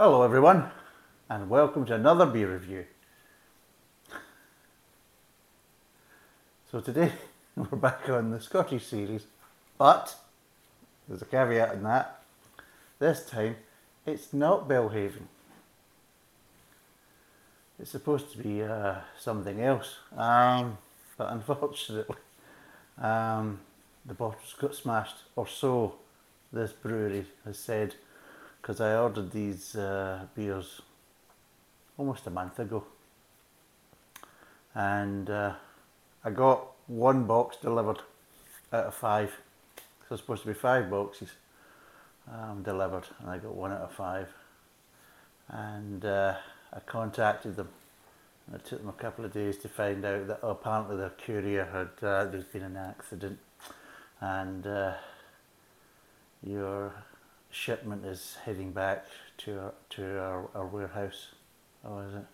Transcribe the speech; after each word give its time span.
Hello, 0.00 0.22
everyone, 0.22 0.70
and 1.28 1.50
welcome 1.50 1.84
to 1.86 1.94
another 1.96 2.24
beer 2.24 2.52
review. 2.52 2.84
So, 6.70 6.78
today 6.78 7.10
we're 7.56 7.76
back 7.76 8.08
on 8.08 8.30
the 8.30 8.40
Scottish 8.40 8.86
series, 8.86 9.26
but 9.76 10.14
there's 11.08 11.22
a 11.22 11.24
caveat 11.24 11.74
in 11.74 11.82
that. 11.82 12.22
This 13.00 13.26
time 13.26 13.56
it's 14.06 14.32
not 14.32 14.68
Belhaven, 14.68 15.26
it's 17.80 17.90
supposed 17.90 18.30
to 18.30 18.38
be 18.38 18.62
uh, 18.62 18.98
something 19.18 19.60
else, 19.60 19.96
um, 20.16 20.78
but 21.16 21.32
unfortunately, 21.32 22.14
um, 23.02 23.58
the 24.06 24.14
bottles 24.14 24.54
got 24.60 24.76
smashed, 24.76 25.16
or 25.34 25.48
so 25.48 25.96
this 26.52 26.70
brewery 26.70 27.26
has 27.44 27.58
said 27.58 27.96
because 28.68 28.82
I 28.82 28.96
ordered 28.96 29.32
these 29.32 29.76
uh, 29.76 30.26
beers 30.34 30.82
almost 31.96 32.26
a 32.26 32.30
month 32.30 32.58
ago, 32.58 32.84
and 34.74 35.30
uh, 35.30 35.54
I 36.22 36.28
got 36.28 36.72
one 36.86 37.24
box 37.24 37.56
delivered 37.62 38.00
out 38.70 38.84
of 38.84 38.94
five. 38.94 39.32
So 40.06 40.14
it's 40.14 40.20
supposed 40.20 40.42
to 40.42 40.48
be 40.48 40.52
five 40.52 40.90
boxes 40.90 41.30
um, 42.30 42.62
delivered, 42.62 43.04
and 43.20 43.30
I 43.30 43.38
got 43.38 43.54
one 43.54 43.72
out 43.72 43.80
of 43.80 43.92
five. 43.92 44.28
And 45.48 46.04
uh, 46.04 46.34
I 46.70 46.80
contacted 46.80 47.56
them, 47.56 47.70
and 48.46 48.56
it 48.56 48.66
took 48.66 48.80
them 48.80 48.90
a 48.90 49.02
couple 49.02 49.24
of 49.24 49.32
days 49.32 49.56
to 49.58 49.68
find 49.70 50.04
out 50.04 50.26
that 50.26 50.40
oh, 50.42 50.50
apparently 50.50 50.98
their 50.98 51.14
courier 51.24 51.64
had 51.72 52.06
uh, 52.06 52.26
there's 52.26 52.44
been 52.44 52.64
an 52.64 52.76
accident, 52.76 53.38
and 54.20 54.66
uh, 54.66 54.92
your 56.42 56.92
shipment 57.50 58.04
is 58.04 58.36
heading 58.44 58.72
back 58.72 59.06
to 59.38 59.58
our, 59.58 59.74
to 59.90 60.18
our, 60.18 60.48
our 60.54 60.66
warehouse. 60.66 61.28
Oh, 61.84 62.00
is 62.00 62.14
it? 62.14 62.24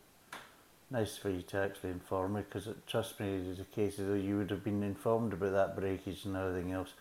Nice 0.90 1.16
for 1.16 1.30
you 1.30 1.42
to 1.42 1.58
actually 1.58 1.90
inform 1.90 2.34
me 2.34 2.42
because 2.42 2.68
trust 2.86 3.18
me, 3.18 3.40
there's 3.42 3.60
a 3.60 3.64
case 3.64 3.96
that 3.96 4.18
you 4.18 4.38
would 4.38 4.50
have 4.50 4.62
been 4.62 4.82
informed 4.82 5.32
about 5.32 5.52
that 5.52 5.76
breakage 5.76 6.24
and 6.24 6.36
everything 6.36 6.72
else 6.72 6.92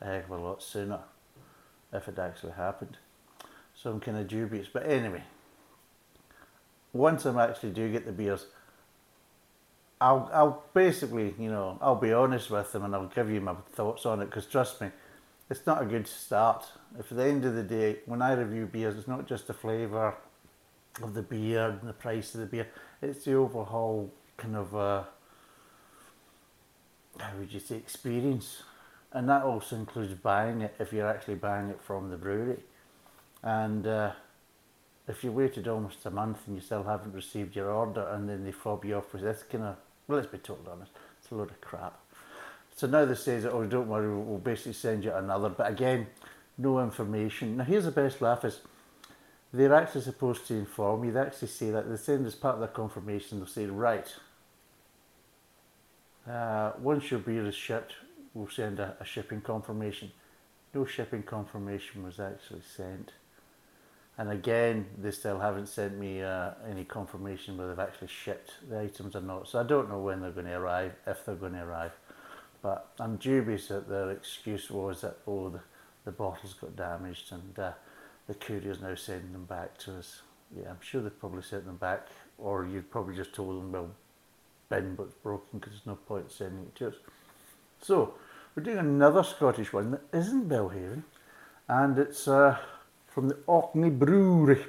a 0.00 0.06
heck 0.06 0.24
of 0.24 0.30
a 0.30 0.36
lot 0.36 0.62
sooner 0.62 1.00
if 1.92 2.08
it 2.08 2.18
actually 2.18 2.52
happened. 2.52 2.96
So 3.74 3.90
I'm 3.90 4.00
kind 4.00 4.18
of 4.18 4.28
dubious. 4.28 4.68
But 4.72 4.86
anyway, 4.86 5.22
once 6.92 7.26
I 7.26 7.44
actually 7.44 7.70
do 7.70 7.90
get 7.90 8.06
the 8.06 8.12
beers, 8.12 8.46
I'll, 10.00 10.30
I'll 10.32 10.64
basically, 10.74 11.34
you 11.38 11.50
know, 11.50 11.78
I'll 11.80 11.96
be 11.96 12.12
honest 12.12 12.50
with 12.50 12.72
them 12.72 12.84
and 12.84 12.94
I'll 12.94 13.06
give 13.06 13.30
you 13.30 13.40
my 13.40 13.54
thoughts 13.72 14.04
on 14.04 14.20
it 14.20 14.26
because 14.26 14.46
trust 14.46 14.80
me, 14.80 14.88
it's 15.52 15.66
not 15.66 15.82
a 15.82 15.84
good 15.84 16.08
start. 16.08 16.64
If 16.98 17.12
at 17.12 17.18
the 17.18 17.24
end 17.24 17.44
of 17.44 17.54
the 17.54 17.62
day, 17.62 17.98
when 18.06 18.22
I 18.22 18.32
review 18.32 18.64
beers, 18.64 18.96
it's 18.96 19.06
not 19.06 19.28
just 19.28 19.48
the 19.48 19.52
flavour 19.52 20.14
of 21.02 21.12
the 21.12 21.20
beer 21.20 21.68
and 21.68 21.86
the 21.86 21.92
price 21.92 22.34
of 22.34 22.40
the 22.40 22.46
beer, 22.46 22.68
it's 23.02 23.26
the 23.26 23.34
overall 23.34 24.10
kind 24.38 24.56
of, 24.56 24.74
uh, 24.74 25.02
how 27.18 27.36
would 27.38 27.52
you 27.52 27.60
say, 27.60 27.76
experience. 27.76 28.62
And 29.12 29.28
that 29.28 29.42
also 29.42 29.76
includes 29.76 30.14
buying 30.14 30.62
it 30.62 30.74
if 30.78 30.90
you're 30.90 31.06
actually 31.06 31.34
buying 31.34 31.68
it 31.68 31.82
from 31.82 32.08
the 32.08 32.16
brewery. 32.16 32.60
And 33.42 33.86
uh, 33.86 34.12
if 35.06 35.22
you 35.22 35.32
waited 35.32 35.68
almost 35.68 36.06
a 36.06 36.10
month 36.10 36.38
and 36.46 36.56
you 36.56 36.62
still 36.62 36.84
haven't 36.84 37.12
received 37.12 37.54
your 37.54 37.70
order 37.70 38.08
and 38.08 38.26
then 38.26 38.42
they 38.46 38.52
fob 38.52 38.86
you 38.86 38.94
off 38.94 39.12
with 39.12 39.20
this 39.20 39.42
kind 39.42 39.64
of, 39.64 39.76
well, 40.08 40.18
let's 40.18 40.32
be 40.32 40.38
totally 40.38 40.70
honest, 40.72 40.92
it's 41.20 41.30
a 41.30 41.34
load 41.34 41.50
of 41.50 41.60
crap. 41.60 42.00
So 42.74 42.86
now 42.86 43.04
they 43.04 43.14
say 43.14 43.38
that, 43.38 43.52
oh, 43.52 43.64
don't 43.64 43.88
worry, 43.88 44.08
we'll 44.08 44.38
basically 44.38 44.72
send 44.72 45.04
you 45.04 45.14
another. 45.14 45.48
But 45.50 45.70
again, 45.70 46.06
no 46.58 46.80
information. 46.80 47.56
Now, 47.56 47.64
here's 47.64 47.84
the 47.84 47.90
best 47.90 48.20
laugh 48.20 48.44
is 48.44 48.60
they're 49.52 49.74
actually 49.74 50.00
supposed 50.02 50.46
to 50.48 50.54
inform 50.54 51.04
you. 51.04 51.12
They 51.12 51.20
actually 51.20 51.48
say 51.48 51.70
that. 51.70 51.88
They 51.88 51.96
send 51.96 52.26
as 52.26 52.34
part 52.34 52.54
of 52.54 52.60
their 52.60 52.68
confirmation, 52.68 53.38
they'll 53.38 53.46
say, 53.46 53.66
right, 53.66 54.06
uh, 56.28 56.72
once 56.78 57.10
your 57.10 57.20
beer 57.20 57.46
is 57.46 57.54
shipped, 57.54 57.94
we'll 58.32 58.48
send 58.48 58.78
a, 58.78 58.96
a 59.00 59.04
shipping 59.04 59.40
confirmation. 59.40 60.12
No 60.74 60.84
shipping 60.86 61.22
confirmation 61.22 62.02
was 62.02 62.18
actually 62.18 62.62
sent. 62.76 63.12
And 64.18 64.30
again, 64.30 64.86
they 64.98 65.10
still 65.10 65.38
haven't 65.38 65.66
sent 65.66 65.98
me 65.98 66.22
uh, 66.22 66.50
any 66.68 66.84
confirmation 66.84 67.56
whether 67.56 67.74
they've 67.74 67.86
actually 67.86 68.08
shipped 68.08 68.52
the 68.68 68.80
items 68.80 69.16
or 69.16 69.22
not. 69.22 69.48
So 69.48 69.58
I 69.58 69.62
don't 69.64 69.88
know 69.88 69.98
when 69.98 70.20
they're 70.20 70.30
going 70.30 70.46
to 70.46 70.56
arrive, 70.56 70.92
if 71.06 71.24
they're 71.24 71.34
going 71.34 71.54
to 71.54 71.64
arrive. 71.64 71.92
But 72.62 72.90
I'm 73.00 73.16
dubious 73.16 73.68
that 73.68 73.88
their 73.88 74.10
excuse 74.10 74.70
was 74.70 75.00
that, 75.00 75.18
oh, 75.26 75.50
the, 75.50 75.60
the 76.04 76.12
bottles 76.12 76.54
got 76.54 76.76
damaged 76.76 77.32
and 77.32 77.58
uh, 77.58 77.72
the 78.28 78.34
courier's 78.34 78.80
now 78.80 78.94
sending 78.94 79.32
them 79.32 79.44
back 79.44 79.76
to 79.78 79.98
us. 79.98 80.22
Yeah, 80.56 80.70
I'm 80.70 80.80
sure 80.80 81.02
they've 81.02 81.20
probably 81.20 81.42
sent 81.42 81.66
them 81.66 81.76
back, 81.76 82.08
or 82.38 82.66
you've 82.66 82.90
probably 82.90 83.16
just 83.16 83.34
told 83.34 83.60
them, 83.60 83.72
well, 83.72 83.90
bin 84.68 84.94
but 84.94 85.04
it's 85.04 85.14
broken 85.14 85.58
because 85.58 85.72
there's 85.72 85.86
no 85.86 85.96
point 85.96 86.30
sending 86.30 86.64
it 86.64 86.74
to 86.76 86.88
us. 86.88 86.94
So, 87.80 88.14
we're 88.54 88.62
doing 88.62 88.78
another 88.78 89.24
Scottish 89.24 89.72
one 89.72 89.92
that 89.92 90.02
isn't 90.12 90.48
Belhaven, 90.48 91.02
and 91.68 91.98
it's 91.98 92.28
uh, 92.28 92.58
from 93.08 93.28
the 93.28 93.38
Orkney 93.46 93.90
Brewery. 93.90 94.64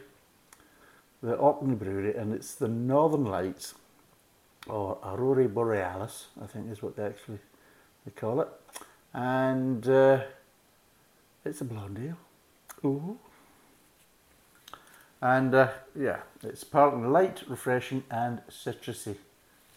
The 1.21 1.35
Orkney 1.35 1.75
Brewery, 1.75 2.15
and 2.15 2.33
it's 2.33 2.55
the 2.55 2.67
Northern 2.67 3.25
Lights, 3.25 3.75
or 4.67 4.97
Aurora 5.03 5.47
Borealis, 5.47 6.27
I 6.41 6.47
think 6.47 6.71
is 6.71 6.81
what 6.81 6.95
they 6.95 7.05
actually 7.05 7.39
they 8.05 8.11
call 8.11 8.41
it. 8.41 8.47
And 9.13 9.87
uh, 9.87 10.21
it's 11.45 11.61
a 11.61 11.65
blonde 11.65 11.99
ale. 12.03 12.17
Ooh. 12.89 13.17
And 15.21 15.55
uh, 15.55 15.69
yeah, 15.97 16.17
it's 16.43 16.63
partly 16.63 17.07
light, 17.07 17.43
refreshing, 17.47 18.03
and 18.11 18.41
citrusy. 18.49 19.15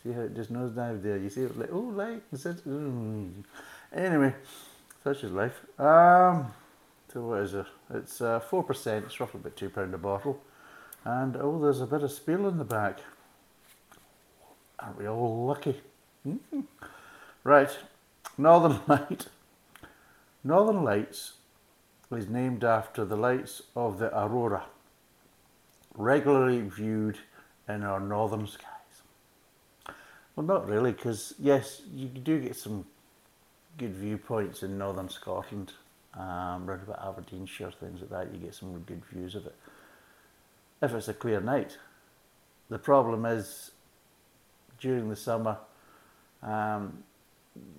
See 0.02 0.12
how 0.12 0.22
it 0.22 0.34
just 0.34 0.50
nose 0.50 0.72
dive 0.72 1.02
there? 1.02 1.16
You 1.16 1.28
see 1.28 1.42
it 1.42 1.58
like, 1.58 1.70
oh, 1.72 1.78
light 1.78 2.22
and 2.30 2.40
citrus. 2.40 2.66
Mm. 2.66 3.44
Anyway, 3.92 4.34
such 5.04 5.24
is 5.24 5.32
life. 5.32 5.60
Um, 5.78 6.52
so 7.12 7.22
what 7.22 7.40
is 7.40 7.54
it? 7.54 7.66
It's 7.94 8.20
uh, 8.20 8.40
4%, 8.50 9.04
it's 9.04 9.20
roughly 9.20 9.40
about 9.40 9.56
£2 9.56 9.94
a 9.94 9.98
bottle. 9.98 10.40
And 11.04 11.36
oh, 11.36 11.60
there's 11.60 11.80
a 11.80 11.86
bit 11.86 12.02
of 12.02 12.10
spiel 12.10 12.48
in 12.48 12.58
the 12.58 12.64
back. 12.64 12.98
Aren't 14.78 14.98
we 14.98 15.08
all 15.08 15.46
lucky? 15.46 15.80
Mm-hmm. 16.26 16.60
Right, 17.44 17.70
Northern 18.38 18.80
Light. 18.86 19.26
Northern 20.44 20.84
Lights 20.84 21.34
is 22.12 22.28
named 22.28 22.62
after 22.62 23.04
the 23.04 23.16
lights 23.16 23.62
of 23.74 23.98
the 23.98 24.16
aurora, 24.16 24.64
regularly 25.94 26.60
viewed 26.60 27.18
in 27.68 27.82
our 27.82 27.98
northern 27.98 28.46
skies. 28.46 28.66
Well, 30.36 30.46
not 30.46 30.68
really, 30.68 30.92
because 30.92 31.34
yes, 31.38 31.82
you 31.92 32.08
do 32.08 32.40
get 32.40 32.56
some 32.56 32.84
good 33.78 33.94
viewpoints 33.94 34.62
in 34.62 34.78
northern 34.78 35.08
Scotland, 35.08 35.72
um, 36.14 36.68
around 36.68 36.82
about 36.82 37.04
Aberdeenshire, 37.04 37.72
things 37.72 38.00
like 38.00 38.10
that. 38.10 38.34
You 38.34 38.40
get 38.40 38.54
some 38.54 38.78
good 38.80 39.02
views 39.06 39.34
of 39.34 39.46
it. 39.46 39.54
If 40.80 40.92
it's 40.92 41.08
a 41.08 41.14
clear 41.14 41.40
night, 41.40 41.78
the 42.68 42.78
problem 42.78 43.24
is 43.24 43.70
during 44.78 45.08
the 45.08 45.16
summer, 45.16 45.58
um, 46.42 47.02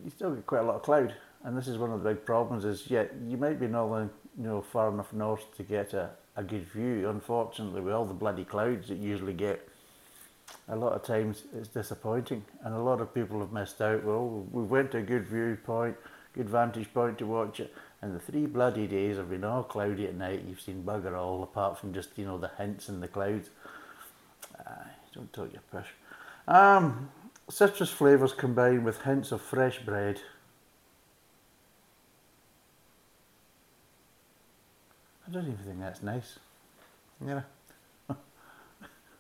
you 0.03 0.11
still 0.11 0.31
get 0.31 0.45
quite 0.45 0.61
a 0.61 0.63
lot 0.63 0.75
of 0.75 0.83
cloud, 0.83 1.13
and 1.43 1.57
this 1.57 1.67
is 1.67 1.77
one 1.77 1.91
of 1.91 2.01
the 2.01 2.09
big 2.09 2.25
problems. 2.25 2.65
Is 2.65 2.89
yeah, 2.89 3.05
you 3.27 3.38
might 3.38 3.59
be 3.59 3.67
northern, 3.67 4.09
you 4.38 4.43
know, 4.43 4.61
far 4.61 4.89
enough 4.89 5.13
north 5.13 5.55
to 5.57 5.63
get 5.63 5.93
a, 5.93 6.11
a 6.35 6.43
good 6.43 6.67
view. 6.67 7.09
Unfortunately, 7.09 7.81
with 7.81 7.93
all 7.93 8.05
the 8.05 8.13
bloody 8.13 8.43
clouds 8.43 8.87
that 8.89 8.97
you 8.97 9.09
usually 9.09 9.33
get, 9.33 9.67
a 10.69 10.75
lot 10.75 10.93
of 10.93 11.03
times 11.03 11.43
it's 11.55 11.67
disappointing, 11.67 12.43
and 12.63 12.73
a 12.73 12.79
lot 12.79 13.01
of 13.01 13.13
people 13.13 13.39
have 13.39 13.51
missed 13.51 13.81
out. 13.81 14.03
Well, 14.03 14.45
we 14.51 14.63
went 14.63 14.91
to 14.91 14.99
a 14.99 15.03
good 15.03 15.27
viewpoint, 15.27 15.97
good 16.33 16.49
vantage 16.49 16.93
point 16.93 17.17
to 17.19 17.25
watch 17.25 17.59
it, 17.59 17.73
and 18.01 18.16
the 18.16 18.19
three 18.19 18.45
bloody 18.45 18.87
days 18.87 19.17
have 19.17 19.29
been 19.29 19.43
all 19.43 19.63
cloudy 19.63 20.05
at 20.07 20.16
night. 20.16 20.43
You've 20.47 20.61
seen 20.61 20.84
bugger 20.84 21.17
all, 21.17 21.43
apart 21.43 21.79
from 21.79 21.93
just 21.93 22.09
you 22.17 22.25
know 22.25 22.37
the 22.37 22.52
hints 22.57 22.90
in 22.90 22.99
the 22.99 23.07
clouds. 23.07 23.49
Uh, 24.59 24.84
don't 25.13 25.31
talk 25.34 25.52
your 25.52 25.61
push. 25.72 25.87
Um, 26.47 27.09
Citrus 27.49 27.90
flavours 27.90 28.34
combined 28.34 28.84
with 28.84 29.02
hints 29.03 29.32
of 29.32 29.41
fresh 29.41 29.79
bread. 29.79 30.20
I 35.26 35.32
don't 35.32 35.44
even 35.44 35.58
think 35.58 35.79
that's 35.79 36.03
nice. 36.03 36.40
Yeah. 37.26 37.41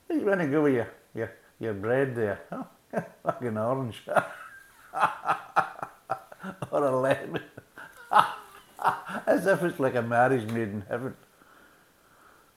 you 0.09 0.21
want 0.25 0.41
to 0.41 0.47
go 0.47 0.63
with 0.63 0.73
your, 0.75 0.89
your, 1.15 1.31
your 1.59 1.73
bread 1.73 2.15
there? 2.15 2.41
Fucking 3.23 3.57
orange. 3.57 4.01
or 6.71 6.83
a 6.85 6.95
lemon. 6.97 7.43
As 9.25 9.47
if 9.47 9.63
it's 9.63 9.79
like 9.79 9.95
a 9.95 10.01
marriage 10.01 10.49
made 10.51 10.69
in 10.69 10.83
heaven. 10.89 11.15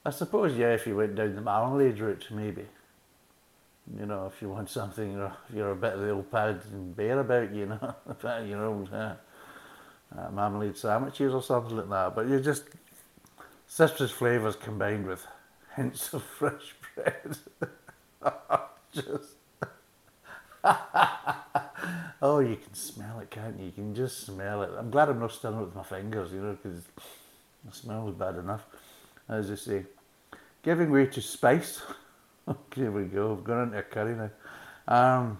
I 0.05 0.11
suppose, 0.11 0.57
yeah, 0.57 0.75
if 0.75 0.87
you 0.87 0.97
went 0.97 1.15
down 1.15 1.35
the 1.35 1.41
marmalade 1.41 2.01
route, 2.01 2.27
maybe 2.31 2.67
you 3.99 4.07
know, 4.07 4.27
if 4.27 4.41
you 4.41 4.49
want 4.49 4.71
something, 4.71 5.17
or 5.17 5.33
if 5.49 5.55
you're 5.55 5.73
a 5.73 5.77
bit 5.77 5.95
of 5.95 6.01
the 6.01 6.11
old 6.11 6.31
pad 6.31 6.61
and 6.73 6.95
bear 6.95 7.21
about, 7.21 7.53
you 7.55 7.67
know, 7.67 7.95
you 8.45 8.57
know, 8.57 8.87
uh, 8.93 9.15
uh, 10.19 10.31
marmalade 10.31 10.77
sandwiches 10.77 11.33
or 11.35 11.43
something 11.43 11.77
like 11.77 11.89
that. 11.89 12.15
But 12.15 12.29
you 12.29 12.41
just 12.41 12.65
citrus 13.67 14.11
flavours 14.11 14.57
combined 14.57 15.07
with 15.07 15.27
hints 15.77 16.13
of 16.13 16.23
fresh 16.39 16.75
bread. 16.95 17.37
just. 18.93 19.37
oh, 22.23 22.41
you 22.41 22.57
can 22.57 22.75
smell 22.75 23.21
it, 23.21 23.31
can't 23.31 23.59
you? 23.59 23.67
You 23.67 23.73
can 23.73 23.95
just 23.95 24.27
smell 24.27 24.63
it. 24.63 24.71
I'm 24.79 24.91
glad 24.91 25.09
I'm 25.09 25.19
not 25.19 25.33
stirring 25.33 25.59
it 25.59 25.65
with 25.65 25.75
my 25.75 25.83
fingers, 25.83 26.33
you 26.33 26.41
know, 26.41 26.57
because 26.63 26.83
the 27.65 27.73
smell 27.73 28.05
was 28.05 28.15
bad 28.15 28.37
enough. 28.37 28.67
As 29.29 29.51
I 29.51 29.55
say, 29.55 29.85
giving 30.63 30.91
way 30.91 31.07
to 31.07 31.23
spice. 31.23 31.81
Here 32.75 32.91
we 32.91 33.05
go. 33.05 33.33
I've 33.33 33.45
gone 33.45 33.69
into 33.69 33.79
a 33.79 33.83
curry 33.83 34.15
now. 34.17 34.31
Um, 34.89 35.39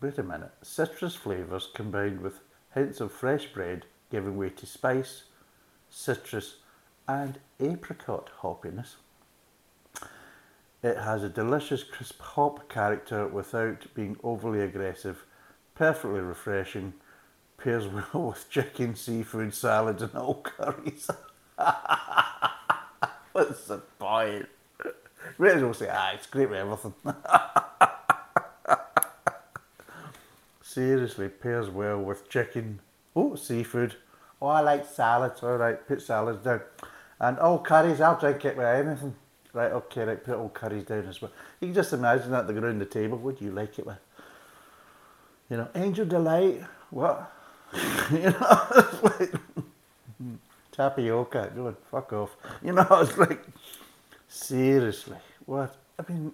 wait 0.00 0.18
a 0.18 0.22
minute. 0.22 0.52
Citrus 0.62 1.14
flavours 1.14 1.68
combined 1.74 2.20
with 2.20 2.40
hints 2.74 3.00
of 3.00 3.12
fresh 3.12 3.46
bread, 3.46 3.86
giving 4.10 4.36
way 4.36 4.50
to 4.50 4.66
spice, 4.66 5.24
citrus, 5.90 6.56
and 7.08 7.38
apricot 7.60 8.30
hoppiness. 8.42 8.96
It 10.82 10.98
has 10.98 11.22
a 11.22 11.28
delicious 11.28 11.82
crisp 11.82 12.20
hop 12.20 12.68
character 12.68 13.26
without 13.26 13.86
being 13.94 14.16
overly 14.22 14.60
aggressive, 14.60 15.24
perfectly 15.74 16.20
refreshing, 16.20 16.94
pairs 17.56 17.86
well 18.14 18.28
with 18.28 18.48
chicken, 18.50 18.94
seafood, 18.94 19.54
salads, 19.54 20.02
and 20.02 20.14
all 20.14 20.42
curries. 20.44 21.10
What's 23.32 23.66
the 23.66 23.78
point? 23.98 24.48
As 25.38 25.62
well 25.62 25.74
say, 25.74 25.88
ah, 25.92 26.12
it's 26.14 26.26
great 26.26 26.48
with 26.48 26.58
everything. 26.58 26.94
Seriously, 30.62 31.28
pairs 31.28 31.68
well 31.68 32.00
with 32.00 32.28
chicken. 32.28 32.80
Oh, 33.14 33.34
seafood. 33.34 33.96
Oh, 34.40 34.48
I 34.48 34.60
like 34.60 34.86
salads. 34.86 35.42
All 35.42 35.56
right, 35.56 35.86
put 35.86 36.02
salads 36.02 36.44
down. 36.44 36.60
And 37.18 37.38
all 37.38 37.58
curries, 37.58 38.00
I'll 38.00 38.18
drink 38.18 38.44
it 38.44 38.56
with 38.56 38.66
anything. 38.66 39.14
Right, 39.52 39.72
okay, 39.72 40.04
right, 40.04 40.22
put 40.22 40.36
all 40.36 40.50
curries 40.50 40.84
down 40.84 41.06
as 41.06 41.22
well. 41.22 41.30
You 41.60 41.68
can 41.68 41.74
just 41.74 41.92
imagine 41.92 42.30
that, 42.32 42.46
the 42.46 42.58
around 42.58 42.78
the 42.78 42.84
table. 42.84 43.16
What 43.16 43.38
do 43.38 43.44
you 43.44 43.50
like 43.52 43.78
it 43.78 43.86
with? 43.86 43.96
You 45.48 45.58
know, 45.58 45.68
Angel 45.74 46.04
Delight, 46.04 46.62
what? 46.90 47.32
you 48.10 48.18
know, 48.18 48.66
it's 48.70 49.02
like 49.02 49.32
tapioca, 50.72 51.52
go 51.54 51.68
on, 51.68 51.76
fuck 51.90 52.12
off. 52.12 52.36
You 52.62 52.72
know, 52.72 52.86
it's 52.90 53.16
like, 53.16 53.42
seriously, 54.36 55.16
what? 55.44 55.76
I 55.98 56.12
mean, 56.12 56.32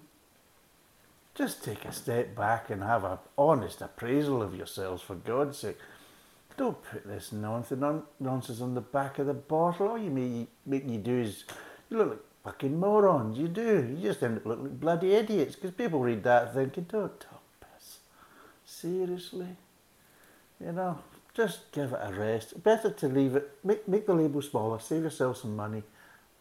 just 1.35 1.63
take 1.63 1.85
a 1.85 1.91
step 1.91 2.35
back 2.35 2.69
and 2.69 2.83
have 2.83 3.03
an 3.03 3.17
honest 3.37 3.81
appraisal 3.81 4.41
of 4.41 4.55
yourselves, 4.55 5.01
for 5.01 5.15
God's 5.15 5.57
sake. 5.57 5.77
Don't 6.55 6.77
put 6.83 7.07
this 7.07 7.31
nonsense 7.31 8.61
on 8.61 8.75
the 8.75 8.81
back 8.81 9.17
of 9.17 9.25
the 9.25 9.33
bottle. 9.33 9.87
All 9.87 9.97
you 9.97 10.11
make, 10.11 10.49
make 10.65 10.87
you 10.87 10.99
do 10.99 11.21
is 11.21 11.45
you 11.89 11.97
look 11.97 12.09
like 12.09 12.19
fucking 12.43 12.79
morons. 12.79 13.39
You 13.39 13.47
do. 13.47 13.95
You 13.95 13.97
just 14.01 14.21
end 14.21 14.37
up 14.37 14.45
looking 14.45 14.65
like 14.65 14.79
bloody 14.79 15.13
idiots 15.13 15.55
because 15.55 15.71
people 15.71 15.99
read 15.99 16.23
that 16.23 16.53
thinking, 16.53 16.85
don't 16.87 17.19
talk 17.19 17.41
piss. 17.59 17.97
Seriously? 18.65 19.55
You 20.63 20.73
know, 20.73 20.99
just 21.33 21.71
give 21.71 21.93
it 21.93 21.99
a 22.01 22.13
rest. 22.13 22.63
Better 22.63 22.91
to 22.91 23.07
leave 23.07 23.35
it, 23.35 23.49
make, 23.63 23.87
make 23.87 24.05
the 24.05 24.13
label 24.13 24.41
smaller, 24.41 24.79
save 24.79 25.03
yourself 25.03 25.37
some 25.37 25.55
money, 25.55 25.81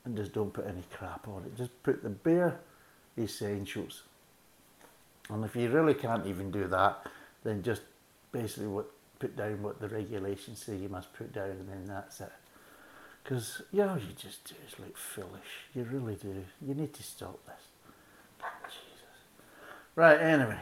and 0.04 0.16
just 0.16 0.32
don't 0.32 0.52
put 0.52 0.66
any 0.66 0.82
crap 0.92 1.28
on 1.28 1.44
it. 1.44 1.56
Just 1.56 1.70
put 1.82 2.02
the 2.02 2.10
bare 2.10 2.60
essentials. 3.18 4.02
And 5.30 5.44
if 5.44 5.54
you 5.54 5.70
really 5.70 5.94
can't 5.94 6.26
even 6.26 6.50
do 6.50 6.66
that, 6.68 7.06
then 7.44 7.62
just 7.62 7.82
basically 8.32 8.68
what 8.68 8.86
put 9.18 9.36
down 9.36 9.62
what 9.62 9.80
the 9.80 9.88
regulations 9.88 10.64
say 10.64 10.76
you 10.76 10.88
must 10.88 11.12
put 11.14 11.32
down, 11.32 11.50
and 11.50 11.68
then 11.68 11.84
that's 11.86 12.20
it. 12.20 12.32
Because, 13.22 13.62
you 13.70 13.78
know, 13.86 13.94
you 13.94 14.12
just 14.16 14.44
do 14.44 14.54
is 14.66 14.78
like 14.80 14.96
foolish. 14.96 15.68
You 15.74 15.84
really 15.84 16.16
do. 16.16 16.44
You 16.66 16.74
need 16.74 16.92
to 16.94 17.02
stop 17.04 17.38
this. 17.46 17.54
Jesus. 18.64 19.16
Right, 19.94 20.20
anyway. 20.20 20.58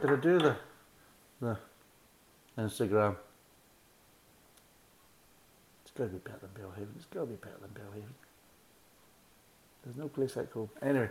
Did 0.00 0.10
I 0.10 0.16
do 0.16 0.38
the, 0.38 0.56
the 1.42 1.58
Instagram? 2.56 3.16
It's 5.82 5.90
got 5.94 6.04
to 6.04 6.10
be 6.10 6.18
better 6.18 6.38
than 6.40 6.64
Belhaven. 6.64 6.88
It's 6.96 7.04
got 7.06 7.20
to 7.20 7.26
be 7.26 7.34
better 7.34 7.58
than 7.60 7.70
Belhaven. 7.70 8.27
There's 9.88 9.96
no 9.96 10.08
place 10.08 10.36
like 10.36 10.52
home. 10.52 10.68
Anyway. 10.82 11.08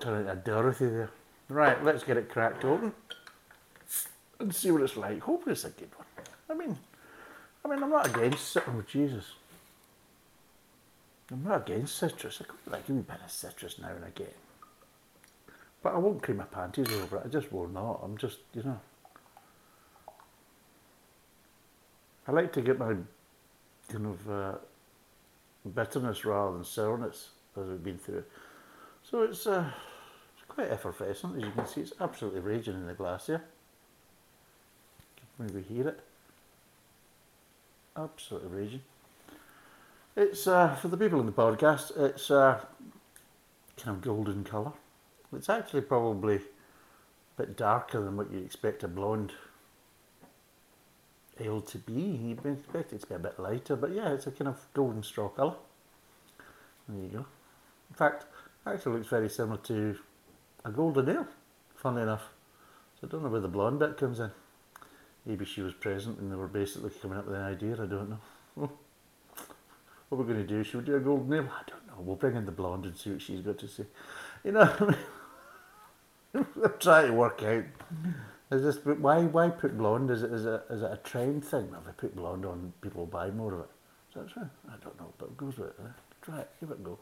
Turn 0.00 0.20
into 0.22 0.32
a 0.32 0.34
Dorothy 0.34 0.86
there. 0.86 1.10
Right, 1.48 1.82
let's 1.84 2.02
get 2.02 2.16
it 2.16 2.28
cracked 2.28 2.64
open 2.64 2.92
and 4.40 4.52
see 4.52 4.72
what 4.72 4.82
it's 4.82 4.96
like. 4.96 5.20
Hopefully 5.20 5.52
it's 5.52 5.64
a 5.64 5.70
good 5.70 5.90
one. 5.96 6.06
I 6.50 6.54
mean, 6.54 6.76
I 7.64 7.68
mean, 7.68 7.80
I'm 7.80 7.90
not 7.90 8.08
against 8.08 8.48
sitting 8.48 8.76
with 8.76 8.88
Jesus. 8.88 9.34
I'm 11.30 11.44
not 11.44 11.68
against 11.68 11.96
citrus. 11.96 12.40
I 12.40 12.44
could 12.44 12.72
like 12.72 12.88
a 12.88 12.92
wee 12.92 13.02
bit 13.02 13.18
of 13.24 13.30
citrus 13.30 13.78
now 13.78 13.90
and 13.90 14.06
again. 14.06 14.34
But 15.80 15.94
I 15.94 15.98
won't 15.98 16.22
cream 16.22 16.38
my 16.38 16.44
panties 16.44 16.90
over 16.90 17.18
it. 17.18 17.22
I 17.26 17.28
just 17.28 17.52
will 17.52 17.68
not. 17.68 18.00
I'm 18.02 18.16
just, 18.16 18.38
you 18.52 18.64
know. 18.64 18.80
I 22.26 22.32
like 22.32 22.52
to 22.54 22.62
get 22.62 22.80
my 22.80 22.96
kind 23.88 24.06
of 24.06 24.30
uh, 24.30 24.54
bitterness 25.70 26.24
rather 26.24 26.52
than 26.52 26.64
sourness 26.64 27.30
as 27.56 27.66
we've 27.66 27.82
been 27.82 27.98
through. 27.98 28.24
So 29.02 29.22
it's, 29.22 29.46
uh, 29.46 29.70
quite 30.48 30.70
effervescent, 30.70 31.36
as 31.36 31.42
you 31.42 31.50
can 31.50 31.66
see. 31.66 31.80
It's 31.80 31.92
absolutely 32.00 32.40
raging 32.40 32.74
in 32.74 32.86
the 32.86 32.94
glass 32.94 33.26
here. 33.26 33.42
Maybe 35.38 35.62
hear 35.62 35.88
it. 35.88 36.00
Absolutely 37.96 38.56
raging. 38.56 38.82
It's, 40.16 40.46
uh, 40.46 40.76
for 40.76 40.88
the 40.88 40.96
people 40.96 41.18
in 41.20 41.26
the 41.26 41.32
podcast, 41.32 41.96
it's 41.98 42.30
uh, 42.30 42.60
kind 43.76 43.96
of 43.96 44.02
golden 44.02 44.44
colour. 44.44 44.72
It's 45.34 45.48
actually 45.48 45.80
probably 45.82 46.36
a 46.36 46.40
bit 47.36 47.56
darker 47.56 48.00
than 48.00 48.16
what 48.16 48.30
you'd 48.30 48.44
expect 48.44 48.84
a 48.84 48.88
blonde 48.88 49.32
ale 51.40 51.60
to 51.60 51.78
be. 51.78 51.92
You 51.92 52.38
expect 52.52 52.92
it 52.92 53.00
to 53.00 53.06
be 53.06 53.14
a 53.14 53.18
bit 53.18 53.38
lighter, 53.38 53.76
but 53.76 53.92
yeah, 53.92 54.12
it's 54.12 54.26
a 54.26 54.30
kind 54.30 54.48
of 54.48 54.60
golden 54.74 55.02
straw 55.02 55.28
colour. 55.28 55.54
There 56.88 57.02
you 57.02 57.08
go. 57.08 57.26
In 57.90 57.96
fact, 57.96 58.26
actually 58.66 58.98
looks 58.98 59.08
very 59.08 59.28
similar 59.28 59.58
to 59.58 59.96
a 60.64 60.70
golden 60.70 61.08
ale, 61.08 61.26
funnily 61.76 62.02
enough. 62.02 62.24
So 63.00 63.06
I 63.06 63.10
don't 63.10 63.22
know 63.22 63.28
where 63.28 63.40
the 63.40 63.48
blonde 63.48 63.78
bit 63.78 63.96
comes 63.96 64.20
in. 64.20 64.30
Maybe 65.26 65.44
she 65.44 65.62
was 65.62 65.72
present 65.74 66.18
and 66.18 66.30
they 66.30 66.36
were 66.36 66.48
basically 66.48 66.90
coming 66.90 67.18
up 67.18 67.26
with 67.26 67.36
an 67.36 67.42
idea, 67.42 67.74
I 67.74 67.86
don't 67.86 68.10
know. 68.10 68.20
what 68.56 68.70
we're 70.10 70.24
going 70.24 70.36
to 70.36 70.46
do, 70.46 70.62
should 70.62 70.80
we 70.80 70.86
do 70.86 70.96
a 70.96 71.00
golden 71.00 71.32
ale? 71.32 71.50
I 71.50 71.68
don't 71.68 71.86
know. 71.86 71.94
We'll 71.98 72.16
bring 72.16 72.36
in 72.36 72.46
the 72.46 72.52
blonde 72.52 72.84
and 72.84 72.96
see 72.96 73.10
what 73.10 73.22
she's 73.22 73.40
got 73.40 73.58
to 73.58 73.68
say. 73.68 73.84
You 74.44 74.52
know, 74.52 74.96
I'm 76.34 76.46
trying 76.78 77.08
to 77.08 77.14
work 77.14 77.42
out. 77.42 77.64
Is 78.50 78.62
this 78.62 78.84
why 78.84 79.22
why 79.22 79.50
put 79.50 79.76
blonde? 79.76 80.10
Is 80.10 80.22
it 80.22 80.32
is 80.32 80.46
it 80.46 80.64
is 80.70 80.82
it 80.82 80.90
a 80.92 80.98
trend 81.02 81.44
thing? 81.44 81.68
If 81.80 81.88
I 81.88 81.92
put 81.92 82.14
blonde 82.14 82.44
on, 82.44 82.72
people 82.80 83.06
buy 83.06 83.30
more 83.30 83.54
of 83.54 83.60
it. 83.60 83.70
Is 84.10 84.14
that 84.14 84.28
true? 84.32 84.48
I 84.68 84.76
don't 84.82 84.98
know, 85.00 85.12
but 85.18 85.26
it 85.26 85.36
goes 85.36 85.56
with 85.58 85.70
it. 85.70 85.76
Eh? 85.80 85.88
Try 86.22 86.40
it, 86.40 86.50
give 86.60 86.70
it 86.70 86.78
a 86.80 86.82
go. 86.82 86.98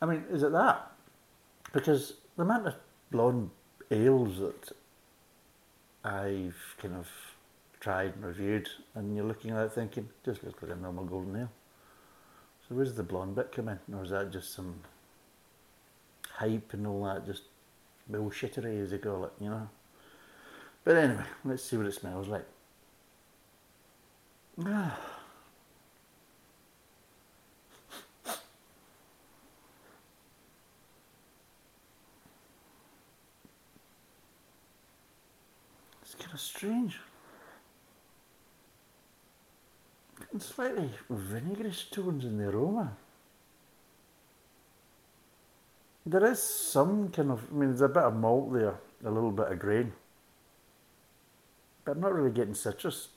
I 0.00 0.06
mean, 0.06 0.24
is 0.30 0.42
it 0.42 0.52
that? 0.52 0.92
Because 1.72 2.14
the 2.36 2.42
amount 2.42 2.66
of 2.66 2.74
blonde 3.10 3.50
ales 3.90 4.38
that 4.38 4.72
I've 6.04 6.76
kind 6.78 6.94
of 6.94 7.08
tried 7.80 8.14
and 8.14 8.24
reviewed, 8.24 8.68
and 8.94 9.16
you're 9.16 9.26
looking 9.26 9.50
at 9.50 9.64
it 9.64 9.72
thinking, 9.72 10.08
just 10.24 10.44
looks 10.44 10.62
like 10.62 10.72
a 10.72 10.76
normal 10.76 11.04
golden 11.04 11.36
ale. 11.36 11.50
So 12.68 12.74
where's 12.74 12.94
the 12.94 13.02
blonde 13.02 13.34
bit 13.34 13.52
come 13.52 13.68
in? 13.68 13.78
Or 13.94 14.04
is 14.04 14.10
that 14.10 14.32
just 14.32 14.54
some 14.54 14.74
hype 16.30 16.72
and 16.72 16.86
all 16.86 17.04
that, 17.04 17.26
just 17.26 17.42
bullshittery 18.10 18.82
as 18.82 18.90
they 18.90 18.98
call 18.98 19.24
it, 19.24 19.32
you 19.40 19.48
know? 19.50 19.68
But 20.84 20.96
anyway, 20.96 21.24
let's 21.44 21.64
see 21.64 21.76
what 21.76 21.86
it 21.86 21.94
smells 21.94 22.28
like. 22.28 22.46
Ah. 24.66 25.14
kind 36.24 36.34
of 36.34 36.40
strange. 36.40 37.00
And 40.32 40.42
slightly 40.42 40.90
vinegary 41.10 41.72
tones 41.90 42.24
in 42.24 42.38
the 42.38 42.48
aroma. 42.48 42.96
There 46.06 46.24
is 46.26 46.42
some 46.42 47.08
kind 47.10 47.30
of, 47.30 47.44
I 47.50 47.54
mean, 47.54 47.68
there's 47.70 47.80
a 47.80 47.88
bit 47.88 48.02
of 48.02 48.16
malt 48.16 48.52
there, 48.52 48.74
a 49.04 49.10
little 49.10 49.30
bit 49.30 49.50
of 49.50 49.58
grain. 49.58 49.92
But 51.84 51.92
I'm 51.92 52.00
not 52.00 52.14
really 52.14 52.30
getting 52.30 52.54
citrus. 52.54 53.08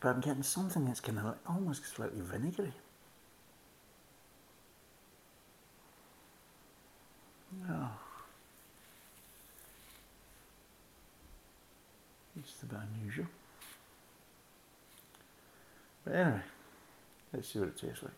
But 0.00 0.08
I'm 0.08 0.20
getting 0.20 0.42
something 0.42 0.84
that's 0.84 1.00
kind 1.00 1.18
of 1.18 1.24
like 1.24 1.36
almost 1.48 1.86
slightly 1.86 2.20
vinegary. 2.20 2.72
Oh. 7.70 7.90
It's 12.38 12.62
a 12.62 12.66
bit 12.66 12.78
unusual. 12.94 13.26
But 16.04 16.14
anyway, 16.14 16.40
let's 17.32 17.48
see 17.48 17.58
what 17.58 17.68
it 17.68 17.78
tastes 17.78 18.02
like. 18.02 18.12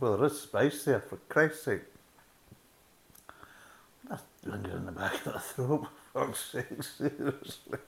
Well, 0.00 0.16
there 0.16 0.26
is 0.26 0.40
spice 0.40 0.84
there, 0.84 1.00
for 1.00 1.16
Christ's 1.28 1.64
sake. 1.64 1.82
That's 4.08 4.22
lingering 4.44 4.76
in 4.76 4.86
the 4.86 4.92
back 4.92 5.26
of 5.26 5.32
the 5.32 5.40
throat, 5.40 5.88
for 6.12 6.26
fuck's 6.26 6.52
sake, 6.52 6.82
seriously. 6.82 7.78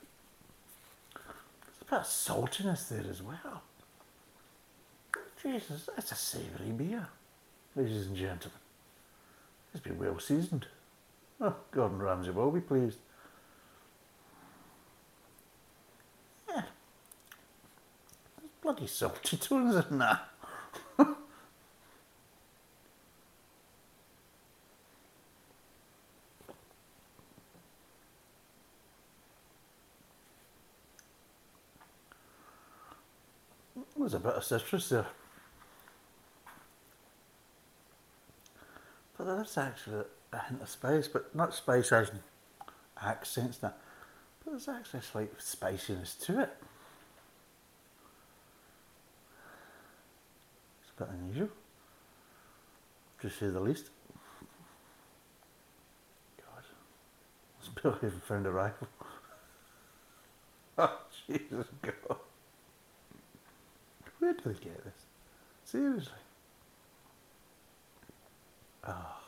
There's 1.15 1.81
a 1.81 1.85
bit 1.85 1.93
of 1.93 2.03
saltiness 2.03 2.89
there 2.89 3.05
as 3.09 3.23
well. 3.23 3.63
Jesus, 5.41 5.89
that's 5.95 6.13
a 6.13 6.17
savoury 6.17 6.73
beer, 6.73 7.09
ladies 7.77 8.07
and 8.07 8.17
gentlemen. 8.17 8.59
It's 9.73 9.83
been 9.83 9.99
well 9.99 10.19
seasoned. 10.19 10.67
Oh, 11.41 11.55
Gordon 11.71 12.03
Ramsay 12.03 12.31
will 12.31 12.51
be 12.51 12.61
pleased. 12.61 12.99
Yeah. 16.49 16.63
There's 18.37 18.51
bloody 18.61 18.87
salty 18.89 19.37
tones 19.37 19.83
in 19.91 19.99
that. 19.99 20.29
There's 34.11 34.25
a 34.25 34.27
bit 34.27 34.35
of 34.35 34.43
citrus 34.43 34.89
there. 34.89 35.07
But 39.17 39.25
there's 39.25 39.57
actually 39.57 40.05
a 40.33 40.39
hint 40.39 40.63
of 40.63 40.69
spice, 40.69 41.07
but 41.07 41.33
not 41.33 41.55
spice 41.55 41.93
as 41.93 42.11
accents 43.01 43.63
now. 43.63 43.73
But 44.45 44.51
there's 44.51 44.69
actually 44.69 44.99
a 44.99 45.03
slight 45.05 45.31
spiciness 45.39 46.15
to 46.27 46.41
it. 46.41 46.51
It's 50.83 50.91
a 50.99 51.05
bit 51.05 51.13
unusual, 51.13 51.51
to 53.21 53.31
say 53.31 53.47
the 53.47 53.61
least. 53.61 53.91
God, 56.37 56.65
this 57.61 57.69
Bill 57.81 57.97
even 57.99 58.21
found 58.21 58.47
a 58.47 58.51
rifle. 58.51 58.89
oh, 60.79 60.99
Jesus 61.29 61.67
God. 61.81 62.17
Where 64.21 64.35
do 64.35 64.41
they 64.45 64.65
get 64.65 64.85
this? 64.85 65.07
Seriously. 65.65 66.13
Ah, 68.85 69.21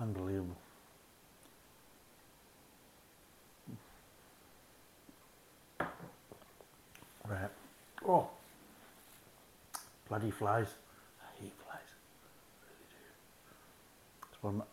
unbelievable. 0.00 0.56
Right. 7.28 7.50
Oh, 8.06 8.28
bloody 10.08 10.30
flies. 10.30 10.68
I 11.20 11.42
hate 11.42 11.52
flies. 11.62 11.90
I 12.62 12.64
really 12.64 12.88
do. 12.88 12.96
It's 14.32 14.42
one 14.42 14.54
of 14.54 14.58
my 14.60 14.64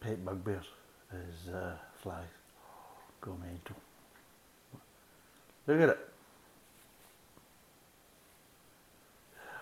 pet 0.00 0.24
bugbears 0.24 0.66
is 1.12 1.52
uh, 1.52 1.74
flies. 2.00 2.28
Go 3.20 3.36
mental. 3.40 3.76
Look 5.66 5.80
at 5.80 5.88
it. 5.90 5.98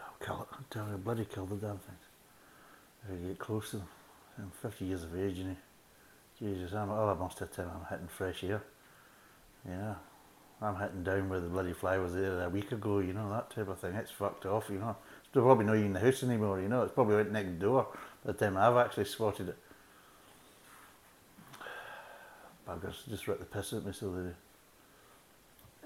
I'll 0.04 0.26
kill 0.26 0.42
it. 0.42 0.49
I'm 0.52 0.64
telling 0.71 0.92
you, 0.92 0.99
bloody 0.99 1.25
kill 1.25 1.47
the 1.47 1.57
damn 1.57 1.78
things. 1.78 1.99
I 3.09 3.28
get 3.28 3.38
close 3.38 3.71
to 3.71 3.78
them. 3.78 3.88
I'm 4.38 4.50
50 4.62 4.85
years 4.85 5.04
of 5.04 5.19
age, 5.19 5.37
you 5.37 5.45
know. 5.45 5.57
Jesus, 6.38 6.73
I'm, 6.73 6.90
oh, 6.90 7.14
most 7.19 7.40
of 7.40 7.50
the 7.50 7.57
time 7.62 7.71
I'm 7.75 7.87
hitting 7.90 8.09
fresh 8.09 8.42
air. 8.45 8.62
Yeah. 9.69 9.95
I'm 10.62 10.76
hitting 10.76 11.02
down 11.02 11.28
where 11.28 11.40
the 11.40 11.49
bloody 11.49 11.73
fly 11.73 11.99
was 11.99 12.14
there 12.14 12.42
a 12.42 12.49
week 12.49 12.73
ago, 12.73 12.99
you 12.99 13.12
know, 13.12 13.30
that 13.30 13.50
type 13.50 13.69
of 13.69 13.78
thing. 13.78 13.95
It's 13.95 14.11
fucked 14.11 14.47
off, 14.47 14.69
you 14.71 14.78
know. 14.78 14.97
It's 15.21 15.30
probably 15.33 15.64
not 15.64 15.76
even 15.76 15.87
in 15.87 15.92
the 15.95 16.00
house 16.00 16.23
anymore, 16.23 16.61
you 16.61 16.69
know. 16.69 16.83
It's 16.83 16.92
probably 16.92 17.16
went 17.16 17.33
next 17.33 17.59
door 17.59 17.87
by 18.25 18.33
the 18.33 18.38
time 18.38 18.57
I've 18.57 18.76
actually 18.76 19.07
spotted 19.07 19.50
it. 19.50 19.59
Buggers, 22.69 23.09
just 23.09 23.26
ripped 23.26 23.40
the 23.40 23.47
piss 23.47 23.73
of 23.73 23.87
me 23.87 23.92
so 23.92 24.11
they 24.11 24.28
do. 24.28 24.35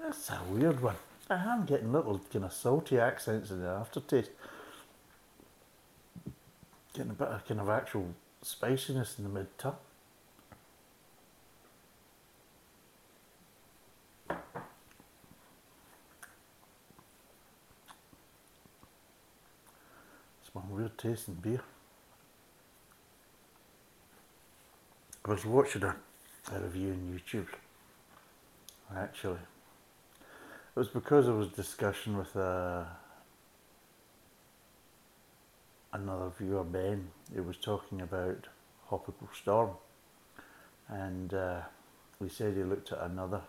That's 0.05 0.29
a 0.29 0.39
weird 0.51 0.83
one. 0.83 0.97
I 1.31 1.51
am 1.51 1.65
getting 1.65 1.91
little 1.91 2.21
kind 2.31 2.45
of 2.45 2.53
salty 2.53 2.99
accents 2.99 3.49
in 3.49 3.63
the 3.63 3.69
aftertaste. 3.69 4.29
Getting 6.93 7.09
a 7.09 7.15
bit 7.15 7.29
of 7.29 7.43
kind 7.47 7.59
of 7.59 7.69
actual 7.69 8.13
spiciness 8.43 9.17
in 9.17 9.23
the 9.23 9.31
mid 9.31 9.47
tongue. 9.57 9.77
It's 14.29 14.37
one 20.53 20.69
weird 20.69 20.95
tasting 20.99 21.33
beer. 21.33 21.61
I 25.25 25.31
was 25.31 25.45
watching 25.45 25.81
a, 25.81 25.95
a 26.53 26.59
review 26.59 26.89
on 26.89 27.19
YouTube 27.19 27.47
actually 28.95 29.39
it 30.75 30.79
was 30.79 30.87
because 30.89 31.25
there 31.25 31.35
was 31.35 31.47
discussion 31.49 32.17
with 32.17 32.35
uh, 32.35 32.83
another 35.93 36.29
viewer, 36.37 36.65
Ben, 36.65 37.07
who 37.33 37.43
was 37.43 37.55
talking 37.55 38.01
about 38.01 38.47
Tropical 38.89 39.29
Storm. 39.33 39.71
And 40.89 41.33
uh, 41.33 41.61
we 42.19 42.27
said 42.27 42.55
he 42.55 42.63
looked 42.63 42.91
at 42.91 43.01
another 43.03 43.41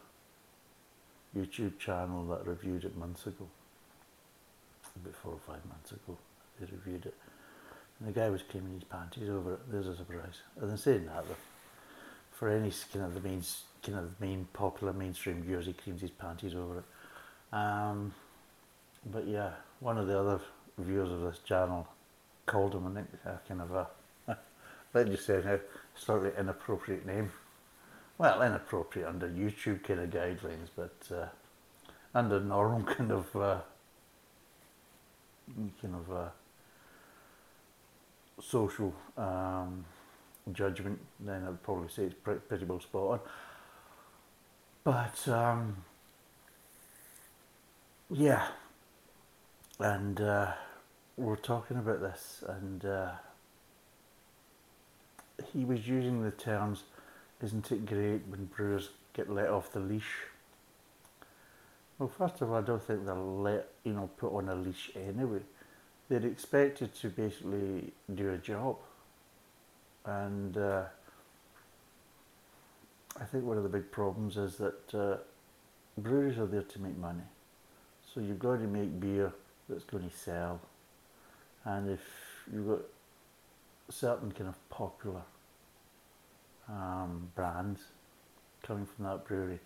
YouTube 1.36 1.78
channel 1.80 2.24
that 2.26 2.46
reviewed 2.46 2.84
it 2.84 2.96
months 2.96 3.26
ago. 3.26 3.48
About 4.94 5.16
four 5.16 5.32
or 5.32 5.40
five 5.46 5.64
months 5.66 5.90
ago, 5.90 6.16
they 6.60 6.66
reviewed 6.66 7.06
it. 7.06 7.14
And 7.98 8.08
the 8.08 8.12
guy 8.12 8.30
was 8.30 8.42
cleaning 8.42 8.74
his 8.74 8.84
panties 8.84 9.28
over 9.28 9.54
it. 9.54 9.60
There's 9.70 9.88
a 9.88 9.96
surprise. 9.96 10.42
And 10.60 10.70
then 10.70 10.78
saying 10.78 11.06
that, 11.06 11.24
for 12.30 12.48
any 12.50 12.70
kind 12.92 13.04
of 13.04 13.14
the 13.14 13.28
main, 13.28 13.42
kind 13.82 13.98
of 13.98 14.20
main 14.20 14.46
popular 14.52 14.92
mainstream 14.92 15.42
viewers, 15.42 15.66
he 15.66 15.72
cleans 15.72 16.02
his 16.02 16.10
panties 16.10 16.54
over 16.54 16.78
it. 16.78 16.84
Um, 17.56 18.12
but 19.10 19.26
yeah, 19.26 19.50
one 19.80 19.96
of 19.96 20.06
the 20.06 20.18
other 20.18 20.40
viewers 20.78 21.10
of 21.10 21.22
this 21.22 21.38
channel 21.38 21.86
called 22.44 22.74
him, 22.74 22.96
a 23.24 23.30
kind 23.48 23.62
of 23.62 23.70
a, 23.72 24.36
let's 24.92 25.10
just 25.10 25.26
say, 25.26 25.36
a 25.36 25.60
slightly 25.94 26.30
inappropriate 26.38 27.06
name. 27.06 27.32
Well, 28.18 28.42
inappropriate 28.42 29.08
under 29.08 29.28
YouTube 29.28 29.84
kind 29.84 30.00
of 30.00 30.10
guidelines, 30.10 30.68
but 30.74 30.96
uh, 31.10 31.26
under 32.14 32.40
normal 32.40 32.82
kind 32.94 33.12
of 33.12 33.36
uh, 33.36 33.60
kind 35.80 35.94
of 35.94 36.12
uh, 36.12 36.28
social 38.42 38.92
um, 39.16 39.84
judgment, 40.52 40.98
then 41.20 41.44
I'd 41.46 41.62
probably 41.62 41.88
say 41.88 42.04
it's 42.04 42.14
pretty, 42.22 42.40
pretty 42.40 42.64
well 42.64 42.80
spot 42.80 43.02
on. 43.02 43.20
But 44.84 45.28
um, 45.28 45.76
yeah, 48.10 48.46
and 49.80 50.20
uh, 50.20 50.52
we're 51.16 51.36
talking 51.36 51.76
about 51.76 52.00
this, 52.00 52.44
and 52.46 52.84
uh, 52.84 53.12
he 55.52 55.64
was 55.64 55.88
using 55.88 56.22
the 56.22 56.30
terms, 56.30 56.84
"Isn't 57.42 57.70
it 57.72 57.84
great 57.84 58.22
when 58.28 58.44
brewers 58.46 58.90
get 59.12 59.28
let 59.28 59.48
off 59.48 59.72
the 59.72 59.80
leash?" 59.80 60.26
Well, 61.98 62.08
first 62.08 62.40
of 62.42 62.50
all, 62.50 62.58
I 62.58 62.60
don't 62.60 62.82
think 62.82 63.06
they're 63.06 63.14
let 63.14 63.70
you 63.82 63.92
know 63.92 64.08
put 64.18 64.32
on 64.32 64.48
a 64.48 64.54
leash 64.54 64.90
anyway. 64.94 65.40
They're 66.08 66.24
expected 66.24 66.94
to 66.96 67.08
basically 67.08 67.92
do 68.14 68.30
a 68.30 68.38
job, 68.38 68.76
and 70.04 70.56
uh, 70.56 70.84
I 73.20 73.24
think 73.24 73.44
one 73.44 73.56
of 73.56 73.64
the 73.64 73.68
big 73.68 73.90
problems 73.90 74.36
is 74.36 74.56
that 74.58 74.94
uh, 74.94 75.16
breweries 75.98 76.38
are 76.38 76.46
there 76.46 76.62
to 76.62 76.80
make 76.80 76.96
money 76.96 77.24
so 78.16 78.22
you've 78.22 78.38
got 78.38 78.60
to 78.60 78.66
make 78.66 78.98
beer 78.98 79.30
that's 79.68 79.84
going 79.84 80.08
to 80.08 80.16
sell. 80.16 80.58
And 81.66 81.90
if 81.90 82.00
you've 82.50 82.66
got 82.66 82.80
certain 83.90 84.32
kind 84.32 84.48
of 84.48 84.68
popular 84.70 85.20
um, 86.66 87.30
brands 87.34 87.82
coming 88.62 88.86
from 88.86 89.04
that 89.04 89.26
brewery, 89.26 89.58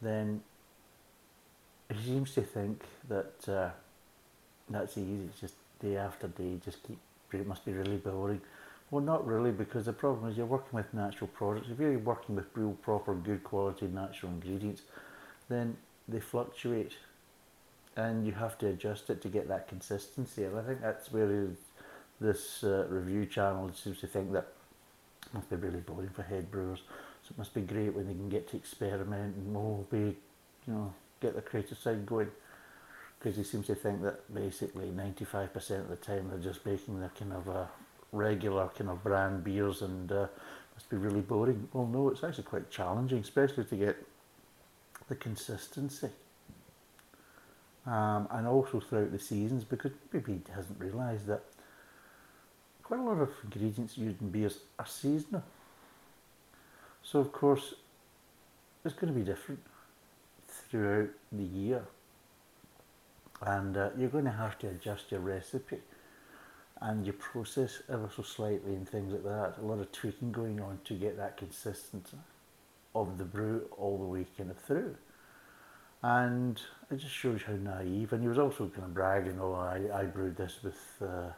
then 0.00 0.42
he 1.94 2.02
seems 2.02 2.34
to 2.34 2.42
think 2.42 2.82
that 3.08 3.48
uh, 3.48 3.70
that's 4.68 4.98
easy. 4.98 5.28
It's 5.28 5.40
just 5.40 5.54
day 5.80 5.96
after 5.96 6.26
day, 6.26 6.58
just 6.64 6.82
keep. 6.82 6.98
It 7.32 7.46
must 7.46 7.64
be 7.64 7.72
really 7.72 7.96
boring. 7.96 8.40
Well, 8.90 9.02
not 9.02 9.26
really, 9.26 9.52
because 9.52 9.86
the 9.86 9.92
problem 9.92 10.30
is 10.30 10.36
you're 10.36 10.44
working 10.44 10.72
with 10.72 10.92
natural 10.92 11.28
products. 11.28 11.68
If 11.70 11.78
you're 11.78 11.98
working 11.98 12.34
with 12.34 12.44
real, 12.54 12.72
proper, 12.82 13.14
good 13.14 13.42
quality 13.44 13.86
natural 13.86 14.32
ingredients, 14.32 14.82
then 15.48 15.76
they 16.08 16.20
fluctuate 16.20 16.92
and 17.96 18.26
you 18.26 18.32
have 18.32 18.58
to 18.58 18.68
adjust 18.68 19.10
it 19.10 19.20
to 19.22 19.28
get 19.28 19.48
that 19.48 19.68
consistency. 19.68 20.44
And 20.44 20.58
I 20.58 20.62
think 20.62 20.80
that's 20.80 21.12
where 21.12 21.48
this 22.20 22.64
uh, 22.64 22.86
review 22.88 23.26
channel 23.26 23.70
seems 23.74 24.00
to 24.00 24.06
think 24.06 24.32
that 24.32 24.48
it 25.26 25.34
must 25.34 25.50
be 25.50 25.56
really 25.56 25.80
boring 25.80 26.10
for 26.10 26.22
head 26.22 26.50
brewers. 26.50 26.80
So 27.22 27.32
it 27.32 27.38
must 27.38 27.54
be 27.54 27.60
great 27.60 27.94
when 27.94 28.06
they 28.06 28.14
can 28.14 28.28
get 28.28 28.48
to 28.50 28.56
experiment 28.56 29.36
and 29.36 29.56
oh, 29.56 29.86
be, 29.90 30.16
you 30.66 30.72
know, 30.72 30.94
get 31.20 31.34
the 31.34 31.42
creative 31.42 31.78
side 31.78 32.04
going. 32.06 32.30
because 33.18 33.36
he 33.36 33.44
seems 33.44 33.66
to 33.66 33.74
think 33.74 34.02
that 34.02 34.32
basically 34.34 34.86
95% 34.86 35.80
of 35.80 35.88
the 35.88 35.96
time 35.96 36.28
they're 36.28 36.52
just 36.52 36.64
making 36.66 37.00
the 37.00 37.08
kind 37.10 37.32
of 37.32 37.48
uh, 37.48 37.66
regular 38.12 38.68
kind 38.76 38.90
of 38.90 39.02
brand 39.02 39.44
beers 39.44 39.82
and 39.82 40.10
uh, 40.10 40.26
must 40.74 40.88
be 40.90 40.96
really 40.96 41.20
boring. 41.20 41.68
Well, 41.72 41.86
no, 41.86 42.08
it's 42.08 42.24
actually 42.24 42.44
quite 42.44 42.70
challenging, 42.70 43.18
especially 43.18 43.64
to 43.64 43.76
get 43.76 43.96
the 45.08 45.14
consistency. 45.14 46.08
Um, 47.84 48.28
and 48.30 48.46
also 48.46 48.78
throughout 48.78 49.10
the 49.10 49.18
seasons, 49.18 49.64
because 49.64 49.90
maybe 50.12 50.34
he 50.34 50.40
hasn't 50.54 50.78
realised 50.78 51.26
that 51.26 51.42
quite 52.84 53.00
a 53.00 53.02
lot 53.02 53.18
of 53.18 53.30
ingredients 53.42 53.98
used 53.98 54.20
in 54.20 54.30
beers 54.30 54.58
are 54.78 54.86
seasonal. 54.86 55.42
So, 57.02 57.18
of 57.18 57.32
course, 57.32 57.74
it's 58.84 58.94
going 58.94 59.12
to 59.12 59.18
be 59.18 59.24
different 59.24 59.60
throughout 60.46 61.08
the 61.32 61.42
year 61.42 61.82
and 63.46 63.76
uh, 63.76 63.90
you're 63.98 64.08
going 64.08 64.24
to 64.24 64.30
have 64.30 64.58
to 64.60 64.68
adjust 64.68 65.10
your 65.10 65.20
recipe 65.20 65.78
and 66.80 67.04
your 67.04 67.14
process 67.14 67.82
ever 67.88 68.08
so 68.14 68.22
slightly 68.22 68.74
and 68.74 68.88
things 68.88 69.12
like 69.12 69.24
that. 69.24 69.54
A 69.60 69.64
lot 69.64 69.80
of 69.80 69.90
tweaking 69.92 70.32
going 70.32 70.60
on 70.60 70.80
to 70.84 70.94
get 70.94 71.16
that 71.16 71.36
consistency 71.36 72.16
of 72.94 73.18
the 73.18 73.24
brew 73.24 73.62
all 73.76 73.98
the 73.98 74.04
way 74.04 74.26
kind 74.36 74.50
of 74.50 74.58
through. 74.58 74.96
And 76.02 76.60
it 76.90 76.96
just 76.96 77.14
shows 77.14 77.42
how 77.42 77.52
naive. 77.52 78.12
And 78.12 78.22
he 78.22 78.28
was 78.28 78.38
also 78.38 78.66
kind 78.68 78.84
of 78.84 78.94
bragging, 78.94 79.38
oh, 79.40 79.54
I, 79.54 80.00
I 80.00 80.04
brewed 80.04 80.36
this 80.36 80.58
with 80.62 80.80
uh, 81.00 81.30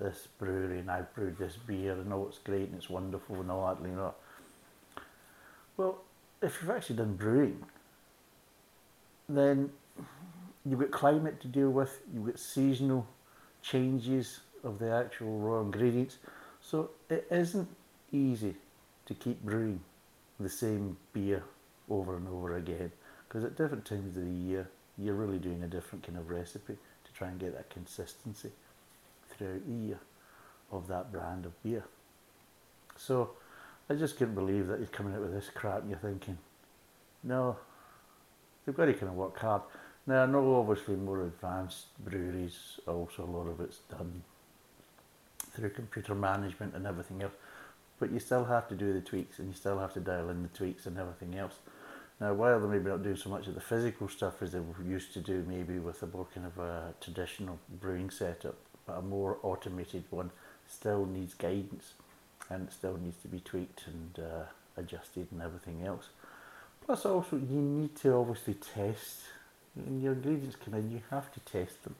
this 0.00 0.28
brewery 0.38 0.80
and 0.80 0.90
I 0.90 1.02
brewed 1.02 1.38
this 1.38 1.56
beer 1.56 1.92
and 1.92 2.12
oh, 2.12 2.26
it's 2.28 2.38
great 2.38 2.68
and 2.68 2.74
it's 2.74 2.90
wonderful 2.90 3.36
and 3.36 3.50
all 3.50 3.74
that, 3.74 3.86
you 3.86 3.94
know. 3.94 4.14
Well, 5.76 5.98
if 6.42 6.58
you've 6.60 6.70
actually 6.70 6.96
done 6.96 7.16
brewing, 7.16 7.62
then 9.28 9.70
you've 10.64 10.80
got 10.80 10.90
climate 10.90 11.40
to 11.42 11.48
deal 11.48 11.70
with, 11.70 12.00
you've 12.12 12.26
got 12.26 12.38
seasonal 12.38 13.06
changes 13.62 14.40
of 14.64 14.78
the 14.78 14.90
actual 14.90 15.38
raw 15.38 15.60
ingredients. 15.60 16.18
So 16.60 16.90
it 17.10 17.26
isn't 17.30 17.68
easy 18.12 18.54
to 19.06 19.14
keep 19.14 19.42
brewing 19.42 19.80
the 20.40 20.48
same 20.48 20.96
beer 21.12 21.42
over 21.88 22.16
and 22.16 22.28
over 22.28 22.56
again 22.56 22.92
because 23.36 23.50
at 23.50 23.56
different 23.58 23.84
times 23.84 24.16
of 24.16 24.24
the 24.24 24.30
year 24.30 24.66
you're 24.96 25.12
really 25.12 25.38
doing 25.38 25.62
a 25.62 25.66
different 25.66 26.02
kind 26.06 26.16
of 26.16 26.30
recipe 26.30 26.72
to 26.72 27.12
try 27.12 27.28
and 27.28 27.38
get 27.38 27.54
that 27.54 27.68
consistency 27.68 28.50
throughout 29.28 29.60
the 29.66 29.74
year 29.74 29.98
of 30.72 30.88
that 30.88 31.12
brand 31.12 31.44
of 31.44 31.62
beer. 31.62 31.84
So 32.96 33.32
I 33.90 33.94
just 33.94 34.16
couldn't 34.16 34.36
believe 34.36 34.68
that 34.68 34.78
you're 34.78 34.88
coming 34.88 35.12
out 35.12 35.20
with 35.20 35.34
this 35.34 35.50
crap 35.54 35.82
and 35.82 35.90
you're 35.90 35.98
thinking, 35.98 36.38
no, 37.22 37.58
they've 38.64 38.74
got 38.74 38.86
to 38.86 38.94
kind 38.94 39.08
of 39.08 39.16
work 39.16 39.38
hard. 39.38 39.60
Now, 40.06 40.22
I 40.22 40.26
know 40.26 40.56
obviously 40.56 40.96
more 40.96 41.20
advanced 41.20 41.88
breweries, 42.02 42.80
also 42.88 43.22
a 43.22 43.26
lot 43.26 43.48
of 43.48 43.60
it's 43.60 43.80
done 43.90 44.22
through 45.52 45.68
computer 45.70 46.14
management 46.14 46.74
and 46.74 46.86
everything 46.86 47.22
else, 47.22 47.34
but 48.00 48.10
you 48.10 48.18
still 48.18 48.46
have 48.46 48.66
to 48.68 48.74
do 48.74 48.94
the 48.94 49.02
tweaks 49.02 49.40
and 49.40 49.48
you 49.48 49.54
still 49.54 49.78
have 49.78 49.92
to 49.92 50.00
dial 50.00 50.30
in 50.30 50.42
the 50.42 50.48
tweaks 50.48 50.86
and 50.86 50.96
everything 50.96 51.34
else. 51.38 51.56
Now, 52.20 52.32
while 52.32 52.58
they 52.60 52.66
maybe 52.66 52.88
not 52.88 53.02
doing 53.02 53.16
so 53.16 53.28
much 53.28 53.46
of 53.46 53.54
the 53.54 53.60
physical 53.60 54.08
stuff 54.08 54.42
as 54.42 54.52
they 54.52 54.60
used 54.84 55.12
to 55.14 55.20
do, 55.20 55.44
maybe 55.46 55.78
with 55.78 56.02
a 56.02 56.06
more 56.06 56.26
kind 56.34 56.46
of 56.46 56.58
a 56.58 56.94
traditional 57.00 57.58
brewing 57.80 58.10
setup, 58.10 58.56
but 58.86 58.94
a 58.94 59.02
more 59.02 59.38
automated 59.42 60.04
one 60.10 60.30
still 60.66 61.04
needs 61.04 61.34
guidance 61.34 61.92
and 62.48 62.68
it 62.68 62.72
still 62.72 62.96
needs 62.96 63.16
to 63.22 63.28
be 63.28 63.40
tweaked 63.40 63.84
and 63.86 64.24
uh, 64.24 64.44
adjusted 64.76 65.26
and 65.30 65.42
everything 65.42 65.84
else. 65.86 66.08
Plus, 66.84 67.04
also, 67.04 67.36
you 67.36 67.60
need 67.60 67.96
to 67.96 68.14
obviously 68.14 68.54
test 68.54 69.22
when 69.76 70.00
your 70.00 70.14
ingredients 70.14 70.56
come 70.56 70.74
in, 70.74 70.90
you 70.90 71.02
have 71.10 71.32
to 71.32 71.40
test 71.40 71.82
them. 71.84 71.94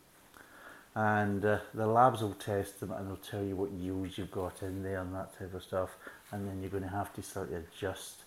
And 0.95 1.45
uh, 1.45 1.59
the 1.75 1.87
labs 1.87 2.23
will 2.23 2.33
test 2.33 2.81
them 2.81 2.91
and 2.91 3.07
they'll 3.07 3.17
tell 3.17 3.45
you 3.45 3.55
what 3.55 3.71
yields 3.73 4.17
you've 4.17 4.31
got 4.31 4.63
in 4.63 4.83
there 4.83 5.01
and 5.01 5.15
that 5.15 5.39
type 5.39 5.53
of 5.53 5.63
stuff. 5.63 5.97
And 6.33 6.49
then 6.49 6.63
you're 6.63 6.71
going 6.71 6.83
to 6.85 6.89
have 6.89 7.13
to 7.15 7.23
sort 7.23 7.53
of 7.53 7.65
adjust 7.75 8.23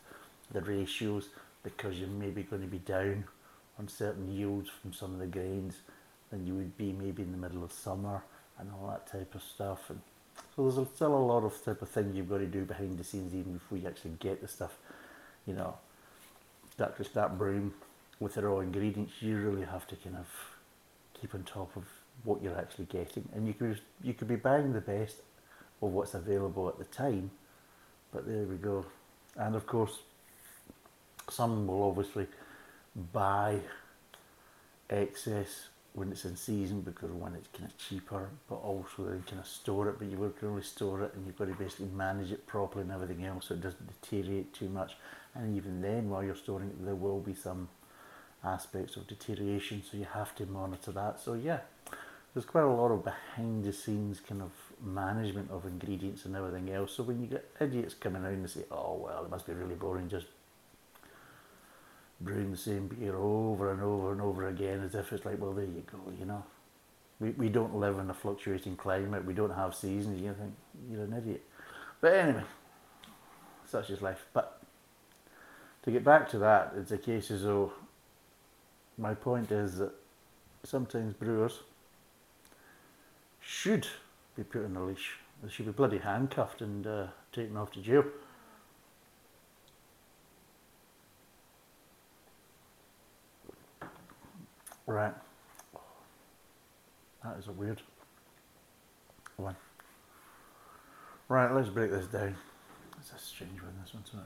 the 0.52 0.62
ratios 0.62 1.30
because 1.76 2.00
you're 2.00 2.10
maybe 2.10 2.44
going 2.44 2.62
to 2.62 2.68
be 2.68 2.80
down 2.80 3.24
on 3.78 3.88
certain 3.88 4.32
yields 4.32 4.70
from 4.70 4.94
some 4.94 5.14
of 5.14 5.20
the 5.20 5.28
grains 5.28 5.76
than 6.30 6.46
you 6.46 6.54
would 6.54 6.78
be 6.78 6.92
maybe 6.92 7.24
in 7.24 7.32
the 7.32 7.38
middle 7.38 7.64
of 7.64 7.72
summer 7.72 8.24
and 8.60 8.70
all 8.72 8.88
that 8.90 9.08
type 9.08 9.34
of 9.36 9.42
stuff. 9.42 9.90
And 9.90 10.00
so 10.56 10.70
there's 10.70 10.88
still 10.96 11.16
a 11.16 11.18
lot 11.18 11.44
of 11.44 11.64
type 11.64 11.82
of 11.82 11.90
thing 11.90 12.14
you've 12.14 12.30
got 12.30 12.40
to 12.40 12.48
do 12.48 12.66
behind 12.66 12.98
the 12.98 13.04
scenes 13.04 13.34
even 13.34 13.54
before 13.54 13.78
you 13.78 13.88
actually 13.88 14.16
get 14.20 14.42
the 14.42 14.48
stuff, 14.48 14.78
you 15.46 15.54
know, 15.54 15.76
start 16.72 16.98
to 16.98 17.04
start 17.04 17.38
brewing 17.38 17.74
with 18.20 18.36
the 18.36 18.42
raw 18.42 18.60
ingredients, 18.60 19.14
you 19.22 19.38
really 19.38 19.66
have 19.66 19.88
to 19.88 19.96
kind 19.96 20.18
of 20.18 20.28
keep 21.20 21.34
on 21.34 21.44
top 21.44 21.76
of 21.76 21.84
what 22.24 22.42
you're 22.42 22.58
actually 22.58 22.86
getting. 22.86 23.28
And 23.34 23.48
you 23.48 23.54
could 23.54 23.80
you 24.04 24.14
could 24.14 24.28
be 24.28 24.36
buying 24.36 24.74
the 24.74 24.82
best 24.82 25.18
of 25.82 25.92
what's 25.92 26.14
available 26.14 26.68
at 26.68 26.78
the 26.78 26.86
time, 26.86 27.32
but 28.12 28.28
there 28.28 28.44
we 28.44 28.58
go. 28.58 28.86
And 29.38 29.56
of 29.56 29.66
course, 29.66 30.00
some 31.32 31.68
will 31.68 31.84
obviously 31.84 32.28
buy 33.14 33.60
excess 34.90 35.70
when 35.94 36.12
it's 36.12 36.26
in 36.26 36.36
season 36.36 36.82
because 36.82 37.12
one 37.12 37.36
it's 37.36 37.48
kind 37.50 37.70
of 37.70 37.78
cheaper, 37.78 38.30
but 38.48 38.56
also 38.56 39.04
then 39.06 39.24
kind 39.28 39.40
of 39.40 39.48
store 39.48 39.90
it. 39.90 40.00
But 40.00 40.10
you 40.10 40.18
will 40.18 40.34
really 40.42 40.62
store 40.62 41.04
it, 41.04 41.14
and 41.14 41.26
you've 41.26 41.38
got 41.38 41.48
to 41.48 41.54
basically 41.54 41.88
manage 41.88 42.32
it 42.32 42.46
properly 42.48 42.84
and 42.84 42.92
everything 42.92 43.26
else, 43.26 43.48
so 43.48 43.56
it 43.56 43.62
doesn't 43.62 44.02
deteriorate 44.02 44.54
too 44.54 44.70
much. 44.70 44.96
And 45.36 45.56
even 45.56 45.82
then, 45.82 46.10
while 46.10 46.24
you're 46.24 46.36
storing 46.36 46.70
it, 46.70 46.86
there 46.86 46.96
will 46.96 47.20
be 47.20 47.34
some 47.34 47.70
aspects 48.44 48.96
of 48.96 49.08
deterioration, 49.08 49.84
so 49.90 49.98
you 49.98 50.08
have 50.14 50.34
to 50.36 50.46
monitor 50.46 50.92
that. 50.92 51.20
So 51.20 51.34
yeah, 51.34 51.60
there's 52.34 52.46
quite 52.46 52.64
a 52.64 52.68
lot 52.68 52.92
of 52.92 53.04
behind 53.04 53.66
the 53.66 53.74
scenes 53.74 54.20
kind 54.20 54.42
of 54.42 54.52
management 54.82 55.52
of 55.52 55.66
ingredients 55.66 56.26
and 56.26 56.36
everything 56.36 56.72
else. 56.74 56.94
So 56.94 57.04
when 57.04 57.20
you 57.20 57.28
get 57.28 57.50
idiots 57.60 57.94
coming 57.94 58.24
around 58.24 58.36
and 58.36 58.50
say, 58.50 58.64
oh 58.72 59.02
well, 59.04 59.26
it 59.26 59.30
must 59.30 59.46
be 59.46 59.54
really 59.54 59.76
boring 59.76 60.08
just 60.08 60.28
brewing 62.22 62.52
the 62.52 62.58
same 62.58 62.88
beer 62.88 63.16
over 63.16 63.72
and 63.72 63.82
over 63.82 64.12
and 64.12 64.22
over 64.22 64.48
again 64.48 64.82
as 64.84 64.96
if 64.96 65.12
it's 65.14 65.26
like, 65.26 65.40
well, 65.40 65.54
there 65.54 65.66
you 65.66 65.84
go, 65.92 66.00
you 66.20 66.26
know. 66.26 66.44
We, 67.20 67.32
we 67.32 67.50
don't 67.50 67.76
live 67.76 68.00
in 68.00 68.10
a 68.10 68.14
fluctuating 68.14 68.78
climate, 68.78 69.26
we 69.26 69.34
don't 69.34 69.54
have 69.54 69.76
seasons, 69.76 70.22
you 70.22 70.34
think 70.34 70.54
you're 70.90 71.04
an 71.04 71.14
idiot. 71.14 71.44
But 72.02 72.14
anyway, 72.14 72.44
such 73.66 73.90
is 73.90 74.02
life. 74.02 74.26
But 74.34 74.62
to 75.84 75.92
get 75.92 76.04
back 76.04 76.30
to 76.30 76.40
that, 76.40 76.74
it's 76.78 76.92
a 76.92 76.98
case 76.98 77.32
as 77.32 77.44
though 77.44 77.74
my 78.98 79.14
point 79.14 79.52
is 79.52 79.78
that 79.78 79.92
sometimes 80.64 81.14
brewers 81.14 81.60
should 83.42 83.88
be 84.36 84.44
put 84.44 84.66
on 84.66 84.76
a 84.76 84.84
leash. 84.84 85.16
They 85.42 85.50
should 85.50 85.66
be 85.66 85.72
bloody 85.72 86.00
handcuffed 86.00 86.62
and 86.62 86.86
uh, 86.86 87.08
taken 87.32 87.56
off 87.58 87.72
to 87.72 87.82
jail. 87.82 88.04
Right. 94.90 95.14
That 97.24 97.38
is 97.38 97.48
a 97.48 97.52
weird 97.52 97.80
one. 99.38 99.56
Right, 101.28 101.54
let's 101.54 101.70
break 101.70 101.92
this 101.92 102.08
down. 102.08 102.36
It's 103.00 103.12
a 103.12 103.20
strange 103.20 103.62
one, 103.62 103.74
this 103.84 103.94
one, 103.94 104.04
so 104.04 104.18
it 104.18 104.22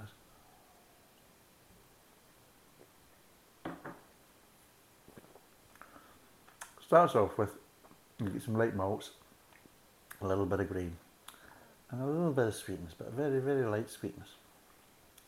is. 3.71 3.73
Starts 6.86 7.15
off 7.15 7.38
with 7.38 7.49
you 8.21 8.30
get 8.30 8.41
some 8.41 8.58
light 8.58 8.73
malts, 8.73 9.12
a 10.21 10.28
little 10.28 10.45
bit 10.45 10.62
of 10.62 10.69
grain, 10.69 10.95
and 11.91 12.02
a 12.02 12.06
little 12.06 12.32
bit 12.32 12.47
of 12.47 12.56
sweetness, 12.56 12.93
but 12.97 13.10
a 13.10 13.12
very, 13.12 13.41
very 13.41 13.65
light 13.65 13.89
sweetness. 13.89 14.30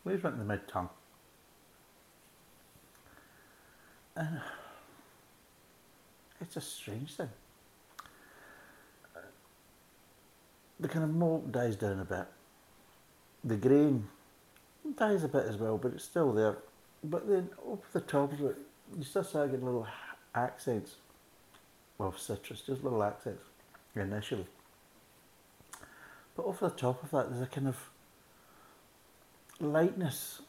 Leaves 0.05 0.23
right 0.23 0.31
in 0.31 0.39
the 0.39 0.45
mid 0.45 0.65
tongue. 0.69 0.87
And 4.15 4.39
it's 6.45 6.57
a 6.57 6.61
strange 6.61 7.13
thing. 7.13 7.29
The 10.79 10.87
kind 10.87 11.03
of 11.03 11.13
malt 11.13 11.51
dies 11.51 11.75
down 11.75 11.99
a 11.99 12.05
bit. 12.05 12.25
The 13.43 13.55
grain 13.55 14.07
dies 14.95 15.23
a 15.23 15.27
bit 15.27 15.45
as 15.45 15.57
well, 15.57 15.77
but 15.77 15.93
it's 15.93 16.03
still 16.03 16.31
there. 16.33 16.57
But 17.03 17.27
then 17.27 17.49
over 17.65 17.81
the 17.93 18.01
top 18.01 18.33
of 18.33 18.41
it, 18.41 18.57
you 18.97 19.03
start 19.03 19.31
getting 19.33 19.65
little 19.65 19.87
accents 20.33 20.95
of 21.99 22.19
citrus, 22.19 22.61
just 22.61 22.83
little 22.83 23.03
accents 23.03 23.43
initially. 23.95 24.47
But 26.35 26.45
over 26.45 26.69
the 26.69 26.75
top 26.75 27.01
of 27.03 27.11
that, 27.11 27.29
there's 27.29 27.41
a 27.41 27.47
kind 27.47 27.67
of 27.67 27.77
lightness. 29.59 30.41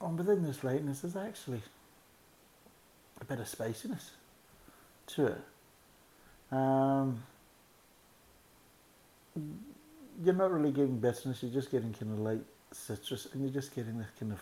And 0.00 0.16
within 0.16 0.42
this 0.42 0.62
lightness, 0.62 1.00
there's 1.00 1.16
actually 1.16 1.62
a 3.20 3.24
bit 3.24 3.40
of 3.40 3.48
spiciness 3.48 4.12
to 5.08 5.26
it. 5.26 5.40
Um, 6.52 7.22
you're 10.22 10.34
not 10.34 10.52
really 10.52 10.70
getting 10.72 10.98
bitterness, 10.98 11.42
you're 11.42 11.52
just 11.52 11.70
getting 11.70 11.92
kind 11.92 12.12
of 12.12 12.18
light 12.20 12.44
citrus, 12.72 13.26
and 13.32 13.42
you're 13.42 13.52
just 13.52 13.74
getting 13.74 13.98
this 13.98 14.08
kind 14.18 14.32
of 14.32 14.40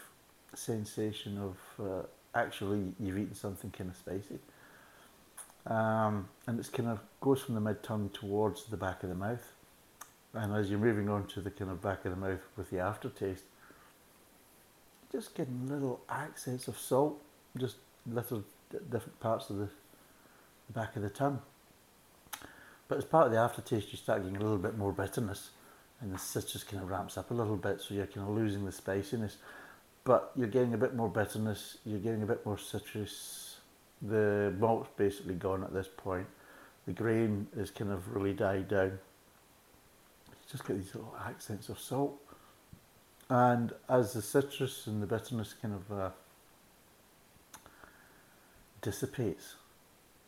sensation 0.54 1.38
of 1.38 1.56
uh, 1.84 2.02
actually 2.34 2.92
you've 3.00 3.18
eaten 3.18 3.34
something 3.34 3.70
kind 3.70 3.90
of 3.90 3.96
spicy. 3.96 4.38
um, 5.66 6.28
and 6.46 6.58
it's 6.58 6.68
kind 6.68 6.88
of 6.88 7.00
goes 7.20 7.40
from 7.42 7.54
the 7.54 7.60
mid 7.60 7.82
tongue 7.82 8.10
towards 8.12 8.64
the 8.66 8.76
back 8.76 9.02
of 9.02 9.08
the 9.08 9.14
mouth. 9.14 9.52
And 10.34 10.54
as 10.54 10.70
you're 10.70 10.78
moving 10.78 11.08
on 11.08 11.26
to 11.28 11.40
the 11.40 11.50
kind 11.50 11.70
of 11.70 11.82
back 11.82 12.04
of 12.04 12.10
the 12.12 12.16
mouth 12.16 12.40
with 12.56 12.70
the 12.70 12.78
aftertaste, 12.80 13.44
just 15.12 15.34
getting 15.34 15.68
little 15.68 16.00
accents 16.08 16.68
of 16.68 16.78
salt, 16.78 17.20
just 17.56 17.76
little 18.06 18.42
different 18.90 19.20
parts 19.20 19.50
of 19.50 19.58
the, 19.58 19.68
back 20.72 20.96
of 20.96 21.02
the 21.02 21.10
tongue. 21.10 21.40
But 22.88 22.98
as 22.98 23.04
part 23.04 23.26
of 23.26 23.32
the 23.32 23.38
aftertaste, 23.38 23.92
you 23.92 23.98
start 23.98 24.22
getting 24.22 24.36
a 24.36 24.40
little 24.40 24.58
bit 24.58 24.76
more 24.76 24.92
bitterness, 24.92 25.50
and 26.00 26.12
the 26.12 26.18
citrus 26.18 26.64
kind 26.64 26.82
of 26.82 26.90
ramps 26.90 27.16
up 27.16 27.30
a 27.30 27.34
little 27.34 27.56
bit, 27.56 27.80
so 27.80 27.94
you're 27.94 28.06
kind 28.06 28.28
of 28.28 28.34
losing 28.34 28.64
the 28.64 28.72
spiciness. 28.72 29.36
But 30.04 30.32
you're 30.36 30.48
getting 30.48 30.74
a 30.74 30.78
bit 30.78 30.94
more 30.94 31.08
bitterness, 31.08 31.78
you're 31.86 32.00
getting 32.00 32.22
a 32.22 32.26
bit 32.26 32.44
more 32.44 32.58
citrus. 32.58 33.60
The 34.02 34.52
malt's 34.58 34.90
basically 34.96 35.34
gone 35.34 35.62
at 35.62 35.72
this 35.72 35.88
point. 35.96 36.26
The 36.86 36.92
grain 36.92 37.46
is 37.56 37.70
kind 37.70 37.92
of 37.92 38.14
really 38.14 38.34
died 38.34 38.68
down. 38.68 38.98
You 40.28 40.36
just 40.50 40.66
get 40.66 40.76
these 40.76 40.94
little 40.94 41.16
accents 41.24 41.68
of 41.68 41.78
salt. 41.78 42.18
And 43.30 43.72
as 43.88 44.12
the 44.12 44.20
citrus 44.20 44.86
and 44.86 45.02
the 45.02 45.06
bitterness 45.06 45.54
kind 45.54 45.74
of 45.74 45.98
uh, 45.98 46.10
dissipates, 48.82 49.54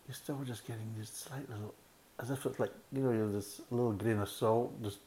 you're 0.06 0.14
still 0.14 0.40
just 0.44 0.66
getting 0.66 0.94
these 0.96 1.10
slight 1.10 1.48
little, 1.48 1.74
as 2.20 2.30
if 2.30 2.44
it's 2.46 2.58
like, 2.58 2.72
you 2.92 3.02
know, 3.02 3.12
you're 3.12 3.30
this 3.30 3.60
little 3.70 3.92
grain 3.92 4.18
of 4.20 4.28
salt 4.28 4.82
just 4.82 4.98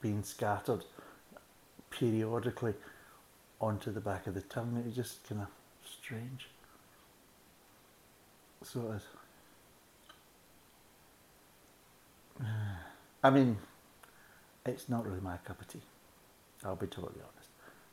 being 0.00 0.22
scattered 0.22 0.84
periodically 1.90 2.74
onto 3.60 3.90
the 3.90 4.00
back 4.00 4.26
of 4.26 4.34
the 4.34 4.42
tongue. 4.42 4.82
It's 4.86 4.96
just 4.96 5.26
kind 5.28 5.40
of 5.42 5.48
strange. 5.84 6.48
So 8.62 8.92
it 8.92 8.96
is. 8.96 9.02
I 13.24 13.30
mean, 13.30 13.56
it's 14.66 14.88
not 14.88 15.06
really 15.06 15.20
my 15.20 15.36
cup 15.38 15.60
of 15.60 15.68
tea. 15.68 15.80
I'll 16.64 16.76
be 16.76 16.86
totally 16.86 17.20
honest. 17.20 17.48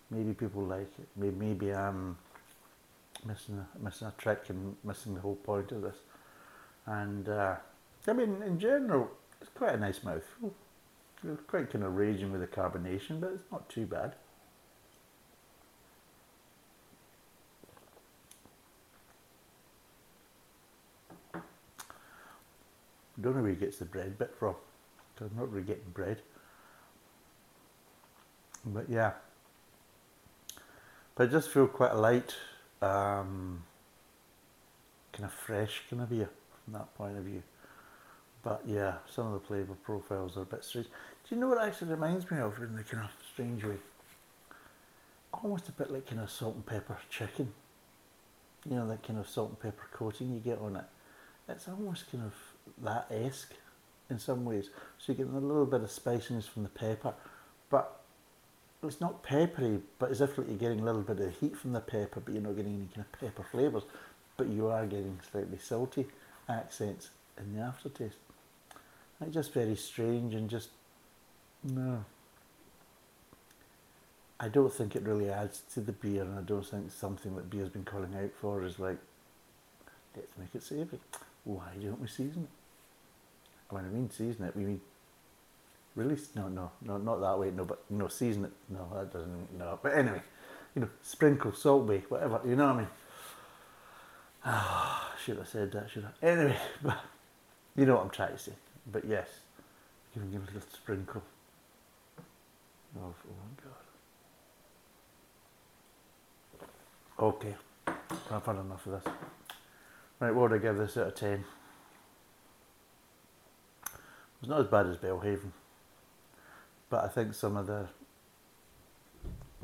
Maybe 0.10 0.34
people 0.34 0.64
like 0.64 0.92
it. 1.00 1.08
Maybe, 1.16 1.36
maybe 1.36 1.74
I'm 1.74 2.18
missing 3.26 3.58
a, 3.58 3.84
missing 3.84 4.08
a 4.08 4.14
trick 4.18 4.50
and 4.50 4.76
missing 4.84 5.16
the 5.16 5.22
whole 5.22 5.36
point 5.36 5.72
of 5.72 5.82
this. 5.82 5.98
And 6.86 7.30
uh, 7.30 7.56
I 8.08 8.14
mean, 8.14 8.42
in 8.44 8.60
general, 8.60 9.10
it's 9.40 9.50
quite 9.50 9.74
a 9.74 9.78
nice 9.78 10.04
mouth. 10.04 10.26
It's 11.24 11.42
quite 11.48 11.72
kind 11.72 11.84
of 11.84 11.96
raging 11.96 12.32
with 12.32 12.42
the 12.42 12.48
carbonation, 12.48 13.22
but 13.22 13.32
it's 13.34 13.44
not 13.52 13.70
too 13.70 13.86
bad. 13.86 14.16
don't 23.22 23.36
know 23.36 23.42
where 23.42 23.52
he 23.52 23.56
gets 23.56 23.78
the 23.78 23.86
bread 23.86 24.18
bit 24.18 24.34
from. 24.38 24.56
I'm 25.20 25.30
not 25.38 25.52
really 25.52 25.66
getting 25.66 25.92
bread. 25.94 26.22
But 28.66 28.90
yeah. 28.90 29.12
But 31.14 31.28
I 31.28 31.32
just 31.32 31.50
feel 31.50 31.68
quite 31.68 31.96
light, 31.96 32.34
um, 32.82 33.64
kind 35.14 35.26
of 35.26 35.34
fresh 35.34 35.84
kind 35.90 36.02
of 36.02 36.10
beer 36.10 36.30
from 36.64 36.74
that 36.74 36.94
point 36.96 37.18
of 37.18 37.24
view. 37.24 37.44
But 38.44 38.64
yeah, 38.66 38.96
some 39.14 39.28
of 39.28 39.34
the 39.34 39.48
flavour 39.48 39.76
profiles 39.84 40.38
are 40.38 40.42
a 40.42 40.46
bit 40.46 40.64
strange. 40.64 40.88
Do 40.88 41.36
you 41.36 41.42
know 41.42 41.48
what 41.48 41.62
actually 41.62 41.92
reminds 41.92 42.30
me 42.32 42.40
of 42.40 42.58
in 42.58 42.76
the 42.76 42.84
kind 42.84 43.04
of 43.04 43.12
strange 43.32 43.64
way? 43.64 43.78
Almost 45.34 45.70
a 45.70 45.72
bit 45.72 45.92
like 45.92 46.08
kind 46.08 46.22
of 46.22 46.30
salt 46.30 46.56
and 46.56 46.66
pepper 46.66 46.98
chicken. 47.10 47.54
You 48.68 48.76
know, 48.76 48.88
that 48.88 49.04
kind 49.04 49.20
of 49.20 49.30
salt 49.30 49.50
and 49.50 49.60
pepper 49.60 49.88
coating 49.94 50.34
you 50.34 50.40
get 50.40 50.60
on 50.60 50.76
it. 50.76 50.86
It's 51.48 51.68
almost 51.68 52.12
kind 52.12 52.24
of 52.24 52.34
that 52.84 53.08
esque 53.12 53.54
in 54.10 54.20
some 54.20 54.44
ways. 54.44 54.70
So 54.98 55.12
you 55.12 55.18
get 55.18 55.28
a 55.28 55.38
little 55.38 55.66
bit 55.66 55.82
of 55.82 55.92
spiciness 55.92 56.48
from 56.48 56.64
the 56.64 56.70
pepper, 56.70 57.14
but 57.70 58.01
it's 58.84 59.02
not 59.02 59.24
peppery, 59.24 59.80
but 60.00 60.10
as 60.10 60.22
if 60.22 60.38
like 60.38 60.48
you're 60.48 60.58
getting 60.58 60.80
a 60.80 60.84
little 60.84 61.02
bit 61.02 61.20
of 61.20 61.38
heat 61.40 61.56
from 61.56 61.74
the 61.74 61.80
pepper, 61.80 62.20
but 62.20 62.34
you're 62.34 62.44
not 62.44 62.56
getting 62.56 62.76
any 62.76 62.90
kind 62.94 63.06
of 63.06 63.20
pepper 63.20 63.44
flavours. 63.44 63.84
But 64.38 64.48
you 64.48 64.68
are 64.68 64.86
getting 64.86 65.20
slightly 65.30 65.60
salty 65.60 66.08
accents 66.50 67.12
in 67.38 67.56
the 67.56 67.62
aftertaste. 67.62 68.18
It's 69.20 69.34
just 69.34 69.54
very 69.54 69.76
strange 69.76 70.34
and 70.34 70.50
just 70.50 70.70
no. 71.64 72.06
I 74.40 74.48
don't 74.48 74.74
think 74.74 74.96
it 74.96 75.04
really 75.04 75.30
adds 75.30 75.62
to 75.76 75.82
the 75.82 75.92
beer, 75.92 76.24
and 76.24 76.40
I 76.40 76.42
don't 76.42 76.66
think 76.66 76.92
something 76.92 77.36
that 77.36 77.52
beer's 77.52 77.70
been 77.70 77.86
calling 77.86 78.16
out 78.16 78.32
for 78.40 78.64
is 78.64 78.80
like, 78.80 78.98
let's 80.16 80.36
make 80.40 80.56
it 80.56 80.64
savoury. 80.64 81.00
Why 81.44 81.70
don't 81.80 82.02
we 82.02 82.08
season 82.08 82.44
it? 82.44 82.50
When 83.72 83.86
I 83.86 83.90
mean 83.90 84.10
season 84.10 84.46
it, 84.46 84.56
we 84.56 84.64
mean 84.64 84.82
Release? 85.96 86.30
No, 86.36 86.48
no, 86.48 86.72
no, 86.82 86.98
not 86.98 87.20
that 87.20 87.38
way. 87.38 87.52
No, 87.52 87.66
but 87.66 87.84
no, 87.90 88.08
season 88.08 88.46
it. 88.46 88.52
No, 88.70 88.88
that 88.94 89.12
doesn't. 89.12 89.58
No, 89.58 89.78
but 89.82 89.94
anyway, 89.94 90.22
you 90.74 90.82
know, 90.82 90.90
sprinkle, 91.02 91.54
Salt 91.54 91.86
Bae, 91.86 92.04
whatever. 92.08 92.40
You 92.46 92.56
know 92.56 92.68
what 92.68 92.76
I 92.76 92.78
mean? 92.78 92.88
Ah, 94.46 95.14
should 95.24 95.38
have 95.38 95.50
said 95.50 95.72
that. 95.74 95.90
Should 95.90 96.06
I? 96.06 96.26
Anyway, 96.26 96.58
but 96.82 96.98
you 97.76 97.86
know 97.86 97.96
what 97.96 98.06
I'm 98.06 98.10
trying 98.10 98.32
to 98.32 98.40
say. 98.40 98.54
But 98.90 99.06
yes, 99.06 99.28
give 100.14 100.24
him 100.24 100.34
a 100.34 100.54
little 100.54 100.62
sprinkle. 100.74 101.24
Oh, 102.98 103.02
oh 103.04 103.14
my 103.28 103.64
God. 107.28 107.36
Okay, 107.36 107.56
I've 108.32 108.46
had 108.46 108.56
enough 108.56 108.86
of 108.86 109.04
this. 109.04 109.14
Right, 110.20 110.34
what 110.34 110.52
would 110.52 110.60
I 110.60 110.64
give 110.64 110.78
this 110.78 110.98
out 110.98 111.08
of 111.08 111.16
10? 111.16 111.44
It's 114.42 114.50
not 114.50 114.62
as 114.62 114.68
bad 114.68 114.88
as 114.88 114.98
Belhaven 114.98 115.52
but 116.92 117.06
I 117.06 117.08
think 117.08 117.34
some 117.34 117.56
of 117.56 117.68
the 117.68 117.88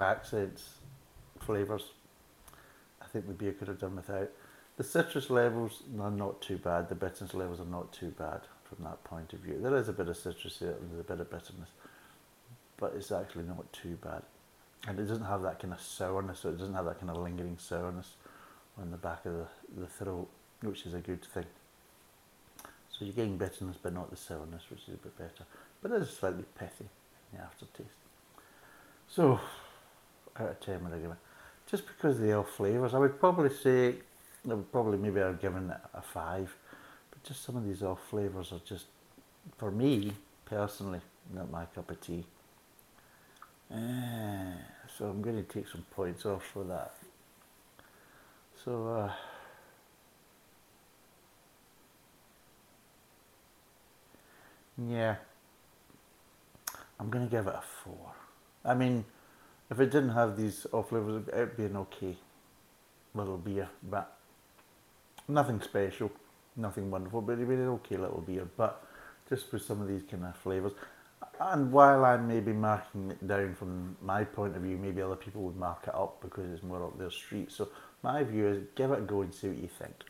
accents, 0.02 0.76
flavours, 1.42 1.92
I 3.02 3.06
think 3.06 3.28
the 3.28 3.34
beer 3.34 3.52
could 3.52 3.68
have 3.68 3.80
done 3.80 3.98
without. 3.98 4.32
The 4.78 4.84
citrus 4.84 5.30
levels 5.30 5.84
are 6.02 6.10
not 6.10 6.42
too 6.42 6.58
bad. 6.58 6.88
The 6.88 6.96
bitterness 6.96 7.34
levels 7.34 7.60
are 7.60 7.66
not 7.66 7.92
too 7.92 8.13
bad 8.18 8.42
from 8.63 8.86
that 8.86 9.04
point 9.04 9.34
of 9.34 9.40
view. 9.40 9.60
There 9.62 9.76
is 9.76 9.90
a 9.90 9.94
bit 9.94 10.08
of 10.08 10.16
citrus 10.16 10.60
here 10.60 10.76
and 10.80 10.90
there's 10.90 11.02
a 11.02 11.04
bit 11.04 11.20
of 11.20 11.30
bitterness, 11.30 11.70
but 12.78 12.94
it's 12.96 13.12
actually 13.12 13.44
not 13.44 13.72
too 13.74 13.98
bad. 14.02 14.22
And 14.88 14.98
it 14.98 15.06
doesn't 15.06 15.26
have 15.26 15.42
that 15.42 15.60
kind 15.60 15.74
of 15.74 15.82
sourness, 15.82 16.40
so 16.40 16.50
it 16.50 16.60
doesn't 16.60 16.76
have 16.76 16.86
that 16.86 17.00
kind 17.00 17.10
of 17.10 17.18
lingering 17.18 17.58
sourness 17.60 18.13
on 18.80 18.90
the 18.92 18.98
back 18.98 19.26
of 19.26 19.34
the, 19.34 19.48
the 19.82 19.88
throat, 19.88 20.30
which 20.62 20.86
is 20.86 20.94
a 20.94 21.00
good 21.00 21.26
thing. 21.26 21.46
So 22.90 23.04
you're 23.04 23.13
getting 23.13 23.38
bitterness, 23.38 23.76
but 23.82 23.94
not 23.94 24.12
the 24.12 24.16
sourness, 24.16 24.63
which 24.70 24.84
is 24.88 24.94
a 24.94 24.98
bit 24.98 25.18
better. 25.18 25.46
But 25.82 25.92
it 25.92 26.04
is 26.04 26.10
slightly 26.10 26.46
pithy. 26.58 26.88
So, 29.17 29.39
out 30.39 30.49
of 30.49 30.60
10 30.60 30.84
would 30.84 30.93
I 30.93 30.99
give 30.99 31.10
it? 31.10 31.17
Just 31.65 31.88
because 31.88 32.17
of 32.17 32.21
the 32.21 32.34
elf 32.34 32.51
flavours, 32.51 32.93
I 32.93 32.99
would 32.99 33.19
probably 33.19 33.49
say, 33.49 33.95
I 34.47 34.53
would 34.53 34.71
probably 34.71 34.99
maybe 34.99 35.19
I've 35.19 35.41
given 35.41 35.71
it 35.71 35.77
a 35.95 36.03
5, 36.03 36.56
but 37.10 37.23
just 37.23 37.43
some 37.43 37.56
of 37.56 37.65
these 37.65 37.82
off 37.82 37.99
flavours 38.12 38.51
are 38.51 38.62
just, 38.63 38.86
for 39.58 39.71
me, 39.71 40.12
personally, 40.45 41.01
not 41.34 41.49
my 41.49 41.65
cup 41.65 41.89
of 41.89 41.99
tea. 41.99 42.25
Uh, 43.73 44.53
so 44.95 45.06
I'm 45.06 45.23
going 45.23 45.43
to 45.43 45.51
take 45.51 45.67
some 45.67 45.84
points 45.95 46.23
off 46.23 46.45
for 46.53 46.63
that. 46.65 46.93
So, 48.63 48.88
uh, 48.88 49.12
yeah. 54.88 55.15
I'm 56.99 57.10
going 57.10 57.25
to 57.25 57.32
give 57.32 57.47
it 57.47 57.56
a 57.56 57.63
four. 57.84 58.13
I 58.65 58.74
mean, 58.74 59.06
if 59.70 59.80
it 59.80 59.91
didn't 59.91 60.10
have 60.10 60.38
these 60.38 60.65
off 60.72 60.89
flavors, 60.89 61.24
it'd 61.28 61.58
be 61.58 61.65
an 61.65 61.78
okay 61.78 62.15
little 63.13 63.38
beer, 63.38 63.70
but 63.89 64.17
nothing 65.28 65.62
special, 65.62 66.12
nothing 66.56 66.89
wonderful, 66.89 67.22
but 67.22 67.34
it'd 67.34 67.48
be 67.48 67.56
an 67.56 67.67
okay 67.67 67.98
little 67.98 68.22
beer. 68.22 68.48
But 68.56 68.84
just 69.30 69.52
with 69.52 69.63
some 69.63 69.82
of 69.82 69.88
these 69.88 70.04
kind 70.10 70.26
of 70.26 70.36
flavors, 70.38 70.74
and 71.39 71.72
while 71.72 72.06
I 72.06 72.17
may 72.17 72.39
be 72.39 72.54
marking 72.54 73.12
it 73.12 73.28
down 73.28 73.56
from 73.56 73.96
my 74.02 74.24
point 74.24 74.56
of 74.56 74.63
view, 74.63 74.78
maybe 74.78 75.02
other 75.02 75.15
people 75.15 75.43
would 75.43 75.58
mark 75.58 75.84
it 75.88 75.96
up 75.96 76.22
because 76.22 76.50
it's 76.52 76.63
more 76.63 76.84
up 76.84 76.98
their 76.98 77.12
street. 77.12 77.52
So 77.52 77.70
my 78.04 78.24
view 78.24 78.48
is 78.48 78.63
give 78.76 78.91
it 78.91 79.00
a 79.00 79.02
go 79.02 79.22
and 79.22 79.34
see 79.34 79.50
what 79.50 79.58
you 79.58 79.67
think. 79.67 80.04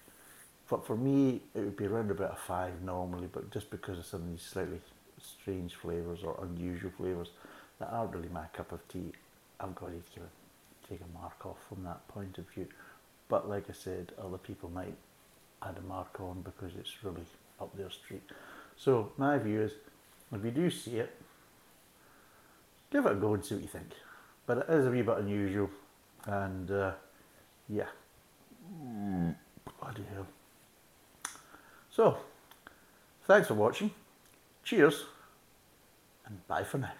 But 0.70 0.86
for 0.86 0.96
me, 0.96 1.42
it 1.56 1.60
would 1.60 1.78
be 1.78 1.86
around 1.86 2.12
about 2.12 2.34
a 2.34 2.36
five 2.36 2.82
normally, 2.82 3.28
but 3.32 3.52
just 3.52 3.70
because 3.70 3.98
of 3.98 4.06
some 4.06 4.22
of 4.24 4.30
these 4.30 4.42
slightly 4.42 4.80
strange 5.22 5.76
flavours 5.76 6.20
or 6.24 6.40
unusual 6.44 6.92
flavours 6.98 7.30
that 7.80 7.90
aren't 7.92 8.14
really 8.14 8.30
my 8.30 8.46
cup 8.54 8.72
of 8.72 8.88
tea, 8.88 9.12
I've 9.60 9.76
got 9.76 9.88
to 9.88 9.94
give 10.14 10.24
take 10.90 11.02
a 11.02 11.20
mark 11.20 11.46
off 11.46 11.58
from 11.68 11.84
that 11.84 12.08
point 12.08 12.38
of 12.38 12.50
view. 12.50 12.68
But 13.30 13.50
like 13.50 13.70
I 13.70 13.74
said, 13.74 14.14
other 14.24 14.38
people 14.38 14.70
might 14.70 14.96
add 15.62 15.76
a 15.78 15.88
mark 15.88 16.20
on 16.20 16.42
because 16.42 16.76
it's 16.80 17.04
really 17.04 17.26
up 17.60 17.76
their 17.76 17.90
street. 17.90 18.24
So 18.78 19.12
my 19.18 19.38
view 19.38 19.62
is, 19.62 19.72
if 20.34 20.44
you 20.44 20.52
do 20.52 20.70
see 20.70 20.98
it, 20.98 21.16
give 22.92 23.06
it 23.06 23.12
a 23.12 23.16
go 23.16 23.34
and 23.34 23.44
see 23.44 23.56
what 23.56 23.64
you 23.64 23.70
think. 23.70 23.92
But 24.46 24.60
it 24.60 24.70
is 24.70 24.86
a 24.86 24.90
wee 24.90 25.02
bit 25.02 25.18
unusual, 25.18 25.70
and 26.26 26.72
uh, 26.72 26.92
yeah, 27.68 27.88
bloody 29.82 30.04
hell. 30.14 30.28
So, 31.90 32.18
thanks 33.26 33.48
for 33.48 33.56
watching. 33.56 33.92
Cheers, 34.64 35.06
and 36.26 36.48
bye 36.48 36.64
for 36.64 36.78
now. 36.78 36.94